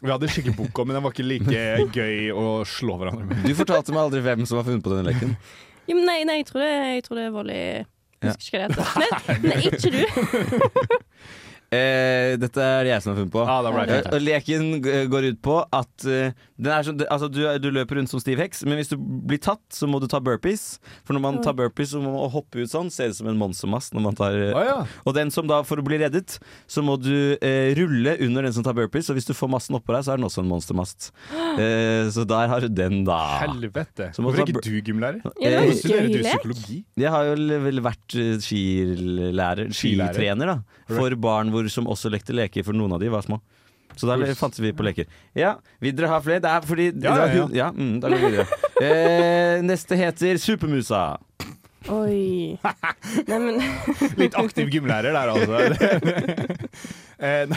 [0.01, 1.65] Vi hadde skikkelig bukk òg, men den var ikke like
[1.99, 3.43] gøy å slå hverandre med.
[3.45, 5.35] Du fortalte meg aldri hvem som har funnet på denne leken.
[5.85, 8.81] Ja, men nei, nei, jeg tror det, jeg tror det er volley Jeg husker ikke
[8.81, 9.21] hva det heter.
[9.29, 10.99] Nei, nei, ikke du.
[11.71, 13.43] Eh, dette er det jeg som har funnet på.
[13.47, 14.81] Ah, jeg Eh, leken
[15.11, 18.37] går ut på at eh, den er sånn, altså, du, du løper rundt som stiv
[18.43, 20.79] heks, men hvis du blir tatt, så må du ta burpees.
[21.07, 22.91] For når man tar burpees, så må man hoppe ut sånn.
[22.93, 23.95] Ser ut som en monstermast.
[24.19, 24.81] Tar, eh, ja.
[25.07, 26.35] Og den som da, for å bli reddet,
[26.69, 29.07] så må du eh, rulle under den som tar burpees.
[29.09, 31.11] Og hvis du får massen oppå deg, så er den også en monstermast.
[31.51, 33.17] Eh, så der har du den, da.
[33.41, 34.05] Helvete.
[34.15, 35.17] Hvorfor er ikke du gymlærer?
[35.43, 36.77] Ja, det studerer du psykologi?
[37.01, 40.15] Jeg har jo vel vært eh, skilærer, Skilærer.
[40.15, 40.79] skitrener, da.
[40.95, 43.41] For barn hvor, som også lekte leker, for noen av de var små.
[43.99, 45.09] Så da fantes vi på leker.
[45.37, 46.41] Ja, vil dere ha flere?
[46.43, 47.47] Det er fordi Ja, ja, ja.
[47.53, 48.47] ja mm, da går vi videre.
[48.81, 51.19] Eh, neste heter Supermusa.
[51.93, 52.57] Oi.
[53.29, 53.59] Nei, men
[54.21, 55.59] Litt aktiv gymlærer der, altså.
[57.21, 57.51] Eh,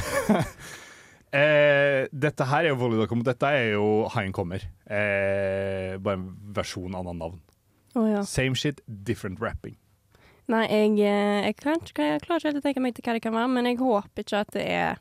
[1.33, 3.25] eh, dette her er jo volley.com.
[3.25, 4.67] Dette er jo Haien kommer.
[4.85, 7.41] Eh, bare en versjon av annet navn.
[7.97, 8.23] Å ja.
[8.29, 9.79] Same shit, different rapping.
[10.53, 13.23] Nei, jeg, eh, jeg, kan, jeg klarer ikke helt å tenke meg til hva det
[13.25, 14.99] kan være, men jeg håper ikke at det er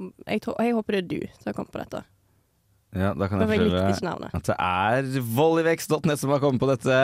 [0.00, 2.00] Jeg, jeg håper det er du som har kommet på dette.
[2.96, 6.96] Ja, da kan jeg fortelle at det er volleyvex.net som har kommet på dette.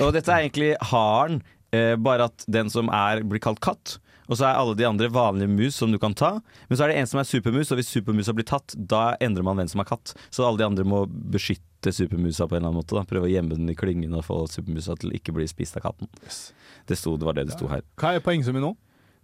[0.00, 1.42] Og dette er egentlig haren,
[1.74, 3.98] eh, bare at den som er, blir kalt katt.
[4.24, 6.38] Og så er alle de andre vanlige mus som du kan ta.
[6.70, 9.44] Men så er det en som er supermus, og hvis supermusa blir tatt, da endrer
[9.44, 10.14] man hvem som er katt.
[10.32, 12.96] Så alle de andre må beskytte supermusa på en eller annen måte.
[12.96, 13.04] Da.
[13.08, 16.08] Prøve å gjemme den i klyngen og få supermusa til ikke bli spist av katten.
[16.88, 17.84] Det, sto, det var det det sto her.
[18.00, 18.72] Hva er poengsummen nå?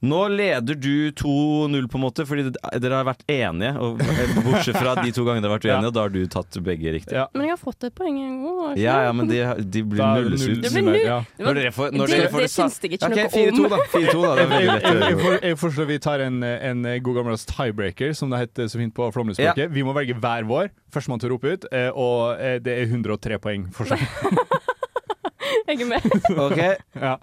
[0.01, 2.47] Nå leder du 2-0, på en måte, fordi
[2.81, 3.73] dere har vært enige.
[3.85, 3.99] Og,
[4.47, 6.95] bortsett fra de to gangene dere har vært uenige, og da har du tatt begge
[6.95, 7.13] riktig.
[7.19, 8.79] Ja, Men jeg har fått et poeng en gang.
[8.81, 10.63] Ja, ja, men de, de blir Da det nulles ut.
[10.65, 10.97] Det null.
[11.05, 11.19] Ja.
[11.37, 13.85] Når dere får, når det- dere får det syns jeg ikke okay, noe om.
[13.93, 15.41] 4-2 da, det er Jeg, veldig jeg, lett å jeg, gjøre.
[15.51, 19.11] jeg foreslår vi tar en, en god gammeldags tiebreaker, som det heter så fint på
[19.13, 19.69] Flåmlysspråket.
[19.77, 20.73] Vi må velge hver vår.
[20.97, 24.01] Førstemann til å rope ut, eh, og eh, det er 103 poeng forskjell.
[25.69, 26.09] Jeg er med.
[26.41, 26.59] Ok,
[27.05, 27.15] ja.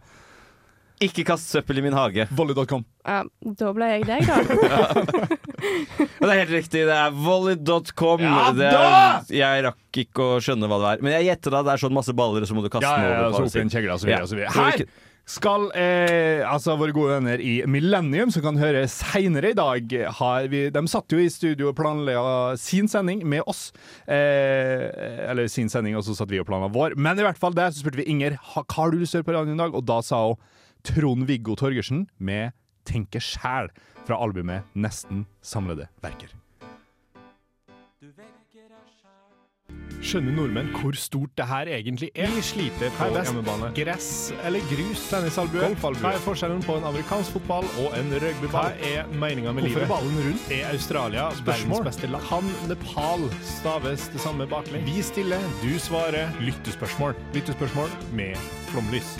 [1.03, 2.25] Ikke kast søppel i min hage.
[2.33, 2.81] Volley.com.
[3.05, 3.19] Ja,
[3.60, 4.38] da ble jeg deg, da.
[6.17, 8.21] Det er helt riktig, det er volley.com.
[8.25, 11.03] Ja Det er- jeg rakk ikke å skjønne hva det er.
[11.05, 12.95] Men jeg gjetter da det er sånn masse baller, og så må du kaste Ja,
[12.97, 13.38] den ja, ja, over.
[13.38, 14.25] så på opp i en kjegle og så videre.
[14.25, 14.55] Og så videre.
[14.57, 14.86] Her
[15.27, 20.47] skal eh, altså våre gode venner i Millennium, som kan høre seinere i dag har
[20.47, 23.71] vi, De satt jo i studio og planla sin sending med oss.
[24.07, 26.95] Eh, eller sin sending, og så satt vi og planla vår.
[26.97, 29.19] Men i hvert fall der så spurte vi Inger ha, hva har du lyst til
[29.19, 30.39] å gjøre på radioen i dag, og da sa hun
[30.83, 32.51] Trond-Viggo Torgersen med
[32.85, 33.71] 'Tenke sjæl'
[34.07, 36.27] fra albumet Nesten samlede verker.
[40.07, 42.29] Skjønner nordmenn hvor stort det her egentlig er?
[42.35, 43.71] Vi sliter på hjemmebane.
[43.75, 45.01] Gress eller grus?
[45.09, 45.63] Tennisalbue?
[45.65, 46.03] Golfalbue.
[46.05, 48.77] Hva er forskjellen på en amerikansk fotball og en rugbyball?
[48.77, 49.83] Hva er meninga med Hvorfor livet?
[49.83, 50.45] er ballen rundt?
[50.53, 51.81] Er Australia Spørsmål.
[51.81, 52.29] verdens beste land?
[52.29, 54.85] Kan Nepal staves det samme baklengs?
[54.87, 56.29] Vi stiller, du svarer.
[56.45, 57.17] Lyttespørsmål.
[57.33, 58.35] Lyttespørsmål med
[58.69, 59.17] flomlys.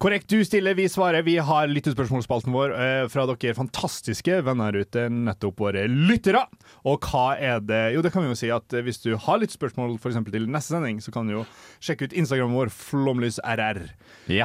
[0.00, 1.20] Korrekt, du stiller, vi svarer.
[1.26, 6.40] Vi har lyttespørsmålspalten vår eh, fra dere fantastiske venner ute, nettopp våre lyttere.
[6.88, 9.42] Og hva er det Jo, det kan vi jo si at eh, hvis du har
[9.42, 11.44] lyttespørsmål eksempel til neste sending, så kan du jo
[11.84, 13.76] sjekke ut Instagramen vår, flomlysrr.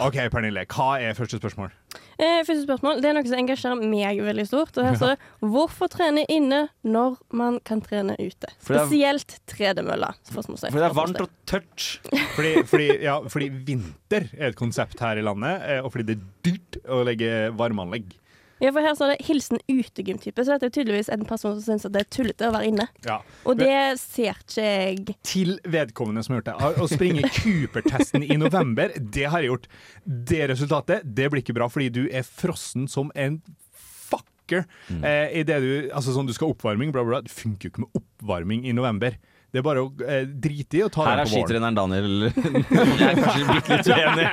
[0.03, 1.71] OK, Pernille, hva er første spørsmål?
[2.15, 3.01] Eh, første spørsmål.
[3.03, 4.75] Det er noe som engasjerer meg veldig stort.
[4.79, 8.51] Og her står det Hvorfor trene inne når man kan trene ute?
[8.57, 10.13] Spesielt tredemølla.
[10.31, 11.87] Fordi For det er varmt og tørt.
[12.35, 16.17] Fordi, fordi, ja, fordi vinter er et konsept her i landet, eh, og fordi det
[16.19, 18.15] er dyrt å legge varmeanlegg.
[18.61, 21.85] Ja, for her står det 'hilsen utegymtype', så dette er tydeligvis en person som syns
[21.85, 22.87] at det er tullete å være inne.
[23.05, 23.17] Ja.
[23.45, 26.79] Og det ser ikke jeg til vedkommende som har gjort det.
[26.79, 29.67] Å- springe Cooper-testen i november, det har jeg gjort.
[30.07, 33.41] Det resultatet det blir ikke bra, fordi du er frossen som en
[33.75, 34.65] fucker.
[35.03, 37.21] Eh, i det du, altså sånn du skal ha oppvarming, bla, bla, bla.
[37.21, 39.17] Det funker jo ikke med oppvarming i november.
[39.55, 41.45] Det er bare å eh, drite i og ta Her den er på våren.
[41.45, 42.25] skitreneren Daniel
[42.99, 44.25] Jeg er kanskje bitte litt uenig.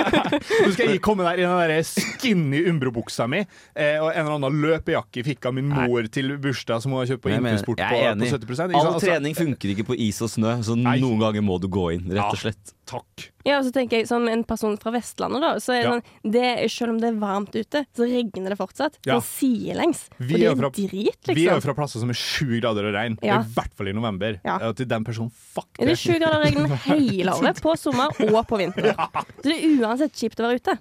[0.66, 4.34] Nå skal jeg komme der i den der skinny Umbro-buksa mi eh, og en eller
[4.40, 7.62] annen løpejakke fikk av min mor til bursdag som hun har kjøpt på Jeg, jeg
[7.68, 8.74] på, på 70 ikke sant?
[8.74, 11.92] All Altså, trening funker ikke på is og snø, så noen ganger må du gå
[11.94, 12.75] inn, rett og slett.
[12.86, 13.24] Takk.
[13.46, 15.92] Ja, og så tenker jeg Som en person fra Vestlandet, da, så er det Ja.
[15.96, 18.98] sånn det, selv om det er varmt ute, så regner det fortsatt.
[19.06, 19.16] Ja.
[19.18, 20.04] Sånn sidelengs.
[20.20, 21.34] Og det er, er fra, drit, liksom.
[21.34, 23.18] vi er jo fra plasser som er sju grader og regn.
[23.26, 23.40] Ja.
[23.42, 24.38] I hvert fall i november.
[24.46, 24.58] Ja.
[24.68, 27.74] Og til den personen, fuck Det Det er sju grader og regn hele året, på
[27.76, 28.92] sommer og på vinter.
[28.94, 30.78] Så det er uansett kjipt å være ute.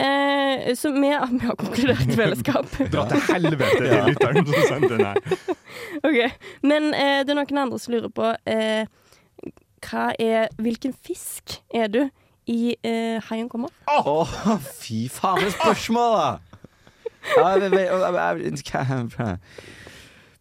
[0.00, 2.70] Eh, så vi, vi har konkludert fellesskap.
[2.92, 5.18] Dra til helvete til lytteren som sendte den her.
[6.06, 6.16] Ok,
[6.66, 8.86] Men eh, det er noen andre som lurer på eh,
[10.18, 12.02] er, Hvilken fisk er du
[12.46, 13.68] i uh, Haien kommer?
[13.88, 14.24] Å,
[14.80, 16.30] fy faen, for et spørsmål, da!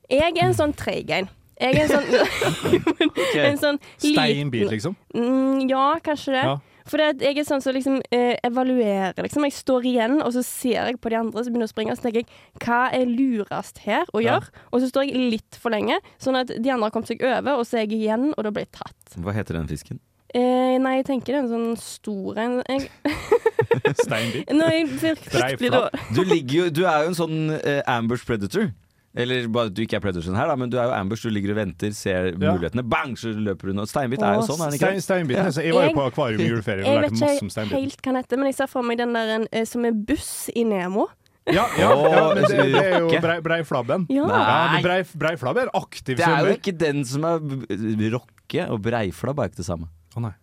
[0.09, 1.27] Jeg er en sånn treig en.
[1.59, 2.07] Jeg er en sånn,
[3.49, 4.95] en sånn liten- Steinbit, liksom?
[5.13, 6.45] Mm, ja, kanskje det.
[6.47, 6.57] Ja.
[6.89, 9.43] For det, jeg er sånn som liksom eh, evaluerer, liksom.
[9.45, 11.99] Jeg står igjen, og så ser jeg på de andre som begynner å springe, og
[11.99, 14.39] så tenker jeg hva er lurest her å Ja.
[14.39, 14.49] gjøre?
[14.73, 17.59] Og så står jeg litt for lenge, sånn at de andre har kommet seg over,
[17.61, 19.17] og så er jeg igjen, og da blir jeg tatt.
[19.21, 19.99] Hva heter den fisken?
[20.33, 22.59] Eh, nei, jeg tenker det er en sånn stor en.
[22.69, 22.89] Jeg,
[24.03, 24.51] Steinbit?
[24.53, 24.67] Nå
[24.99, 26.03] fryktelig dårlig.
[26.13, 28.69] Du, ligger jo, du er jo en sånn eh, ambush predator.
[29.17, 31.23] Eller bare at du ikke er predator her, da, men du er jo ambush.
[31.25, 32.53] Du ligger og venter, ser Ja.
[32.53, 33.79] mulighetene, bang, så løper du.
[33.81, 34.85] Og Steinbit er jo sånn, er den ikke?
[34.85, 35.39] Stein, steinbit.
[35.41, 37.79] Altså, jeg var jo på akvarium i juleferien og jeg lærte vet masse om ikke
[37.79, 40.49] helt hva den heter, men jeg ser for meg den der en, som er buss
[40.53, 41.07] i Nemo.
[41.49, 44.05] Ja, ja, ja men det, det er jo brei, brei, flabben.
[44.13, 44.27] Ja.
[44.29, 44.83] men
[45.17, 47.39] brei, flabben er aktiv Det er jo ikke den som er
[48.13, 49.89] rocke, og breiflabb er ikke det samme.
[50.13, 50.35] Å nei.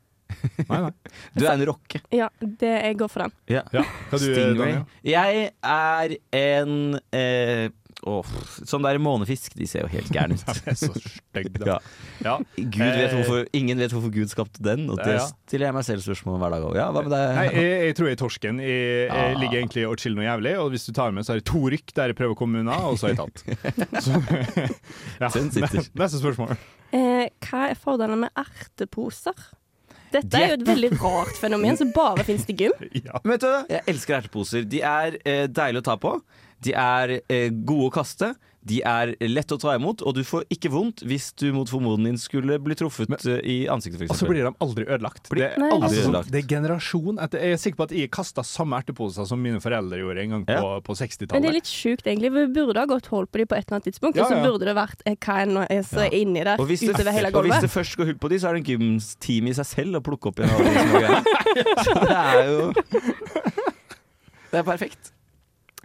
[0.66, 0.92] nei, nei.
[1.38, 2.00] Du er en rocke.
[2.10, 3.34] Ja, det, jeg går for den.
[3.46, 3.62] Ja.
[3.74, 3.84] Ja.
[4.10, 4.56] Hva du, Stingray.
[4.58, 4.84] Daniel?
[5.06, 7.68] Jeg er en eh,
[8.06, 8.28] åh,
[8.66, 9.52] Sånn der månefisk.
[9.58, 10.44] De ser jo helt gærne ut.
[10.56, 11.76] De er så stygge, da.
[12.26, 12.26] Ja.
[12.26, 12.34] Ja.
[12.56, 15.84] Gud vet Eh, hvorfor, ingen vet hvorfor Gud skapte den, og det stiller jeg meg
[15.88, 16.78] selv spørsmål om hver dag òg.
[16.80, 17.26] Ja, hva med deg?
[17.36, 18.62] Nei, jeg, jeg tror jeg er torsken.
[18.64, 18.78] Jeg,
[19.10, 19.36] jeg Ah.
[19.42, 20.54] ligger egentlig og chiller noe jævlig.
[20.62, 22.62] Og hvis du tar med, så er det to rykk der jeg prøver å komme
[22.64, 23.44] unna, og så er jeg tatt.
[24.06, 24.22] Så,
[25.20, 25.30] ja.
[25.36, 26.56] Neste spørsmål.
[26.96, 29.34] Eh, hva er fordelene med erteposer?
[30.14, 32.72] Dette er jo et veldig rart fenomen som bare finnes i gym.
[32.94, 33.18] Ja.
[33.26, 34.64] vet du, jeg elsker erteposer.
[34.70, 36.12] De er eh, deilige å ta på.
[36.66, 38.34] De er eh, gode å kaste.
[38.66, 42.16] De er lett å ta imot, og du får ikke vondt hvis du mot formodning
[42.18, 44.08] skulle bli truffet Men, i ansiktet.
[44.10, 45.28] Og så blir de aldri ødelagt.
[45.30, 45.68] Blir Det er, Nei.
[45.70, 46.32] aldri altså, ødelagt.
[46.34, 49.62] det er generasjon etter Jeg er sikker på at jeg kasta samme erteposer som mine
[49.62, 50.80] foreldre gjorde en gang på, Ja.
[50.82, 50.98] på
[51.30, 52.32] Men det er litt sjukt, egentlig.
[52.34, 54.18] Vi burde ha gått hold på dem på et eller annet tidspunkt.
[54.18, 56.80] Ja, Og så burde det vært eh, hva enn er så inni der Og hvis,
[56.82, 58.70] det, utover hele og hvis det først går hull på dem, så er det en
[58.74, 61.22] gymteam i seg selv å plukke opp igjen.
[61.86, 62.72] Så det er jo
[64.50, 65.12] Det er perfekt.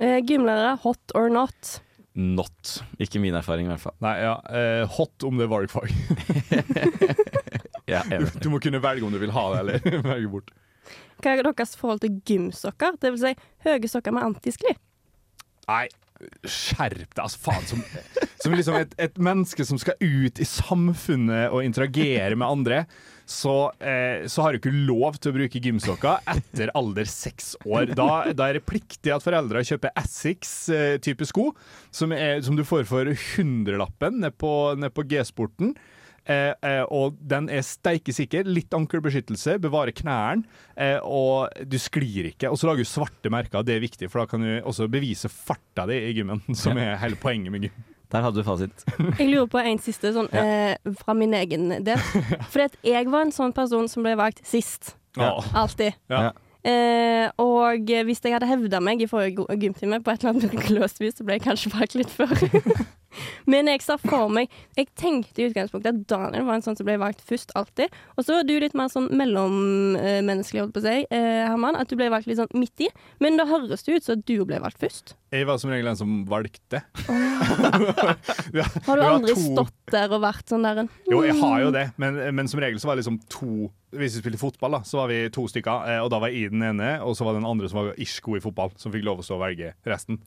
[0.01, 1.75] Eh, gymlærere, hot or not?
[2.17, 2.81] Not.
[2.99, 3.95] Ikke min erfaring, i hvert fall.
[4.03, 5.93] Nei, ja, eh, hot om det er valgfag.
[7.91, 10.51] Ja, Du, du må kunne velge om du vil ha det eller velge bort.
[11.21, 12.95] Hva er deres forhold til gymsokker?
[13.01, 13.31] Det vil si
[13.65, 14.71] høye sokker med antiskli.
[15.67, 15.85] Nei,
[16.47, 17.67] skjerp deg, altså faen.
[17.69, 17.83] Som,
[18.41, 22.83] som liksom et, et menneske som skal ut i samfunnet og interagere med andre,
[23.31, 27.93] så, eh, så har du ikke lov til å bruke gymsokker etter alder seks år.
[27.97, 31.49] Da, da er det pliktig at foreldre kjøper Assix-type sko,
[31.95, 35.75] som, er, som du får for hundrelappen ned på, ned på G-sporten.
[36.29, 38.49] Eh, eh, og den er steikesikker.
[38.49, 42.51] Litt ankelbeskyttelse, bevarer knærne, eh, og du sklir ikke.
[42.51, 45.31] Og så lager du svarte merker, det er viktig, for da kan du også bevise
[45.31, 47.87] farta di i gymmen, som er hele poenget med gym.
[48.11, 48.85] Der hadde du fasit.
[49.19, 51.99] Jeg lurer på en siste sånn eh, fra min egen del.
[52.51, 54.95] Fordi at jeg var en sånn person som ble valgt sist.
[55.19, 55.33] Ja.
[55.57, 55.95] Alltid.
[56.11, 56.31] Ja.
[56.61, 61.01] Eh, og hvis jeg hadde hevda meg i forrige gymtime på et eller annet mirakuløst
[61.01, 62.35] vis, så ble jeg kanskje valgt litt før.
[63.49, 66.85] Men jeg sa for meg Jeg tenkte i utgangspunktet at Daniel var en sånn som
[66.87, 67.91] ble valgt først, alltid.
[68.17, 71.75] Og så er du litt mer sånn mellommenneskelig, holdt på å si, eh, Herman.
[71.79, 72.89] At du ble valgt litt sånn midt i.
[73.19, 75.15] Men da høres det ut som at du ble valgt først.
[75.31, 76.83] Jeg var som regel den som valgte.
[78.53, 81.61] Ja, Har du aldri to- stått der og vært sånn der en Jo, jeg har
[81.63, 84.77] jo det, men, men som regel så var det liksom to Hvis vi spilte fotball,
[84.77, 87.15] da, så var vi to stykker, eh, og da var jeg i den ene, og
[87.17, 89.25] så var det den andre som var ish god i fotball, som fikk lov å
[89.25, 90.19] stå og velge resten.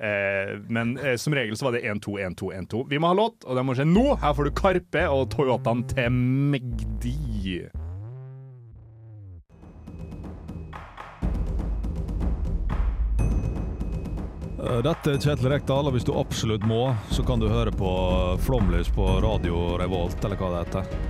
[0.00, 2.86] Eh, men eh, som regel så var det 1-2, 1-2, 1-2.
[2.88, 4.06] Vi må ha låt, og den må skje nå.
[4.22, 6.08] Her får du Karpe og Toyotaen til
[6.54, 7.66] Magdi.
[14.56, 17.92] Eh, Dette er Kjetil Rekdal, og hvis du absolutt må, så kan du høre på
[18.46, 21.09] Flomlys på Radio Revolt, eller hva det heter.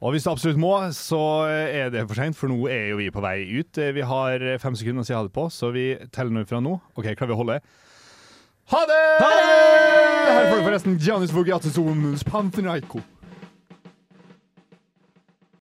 [0.00, 1.18] Og hvis du absolutt må, så
[1.50, 3.76] er det for seint, for nå er jo vi på vei ut.
[3.76, 6.60] Eh, Vi har fem sekunder å si ha det på, så vi teller nå fra
[6.64, 6.78] nå.
[6.96, 7.58] OK, klarer vi å holde?
[8.70, 9.00] Ha det!
[9.20, 11.34] Her får du forresten Giannis
[11.82, 13.02] om Panthenaico.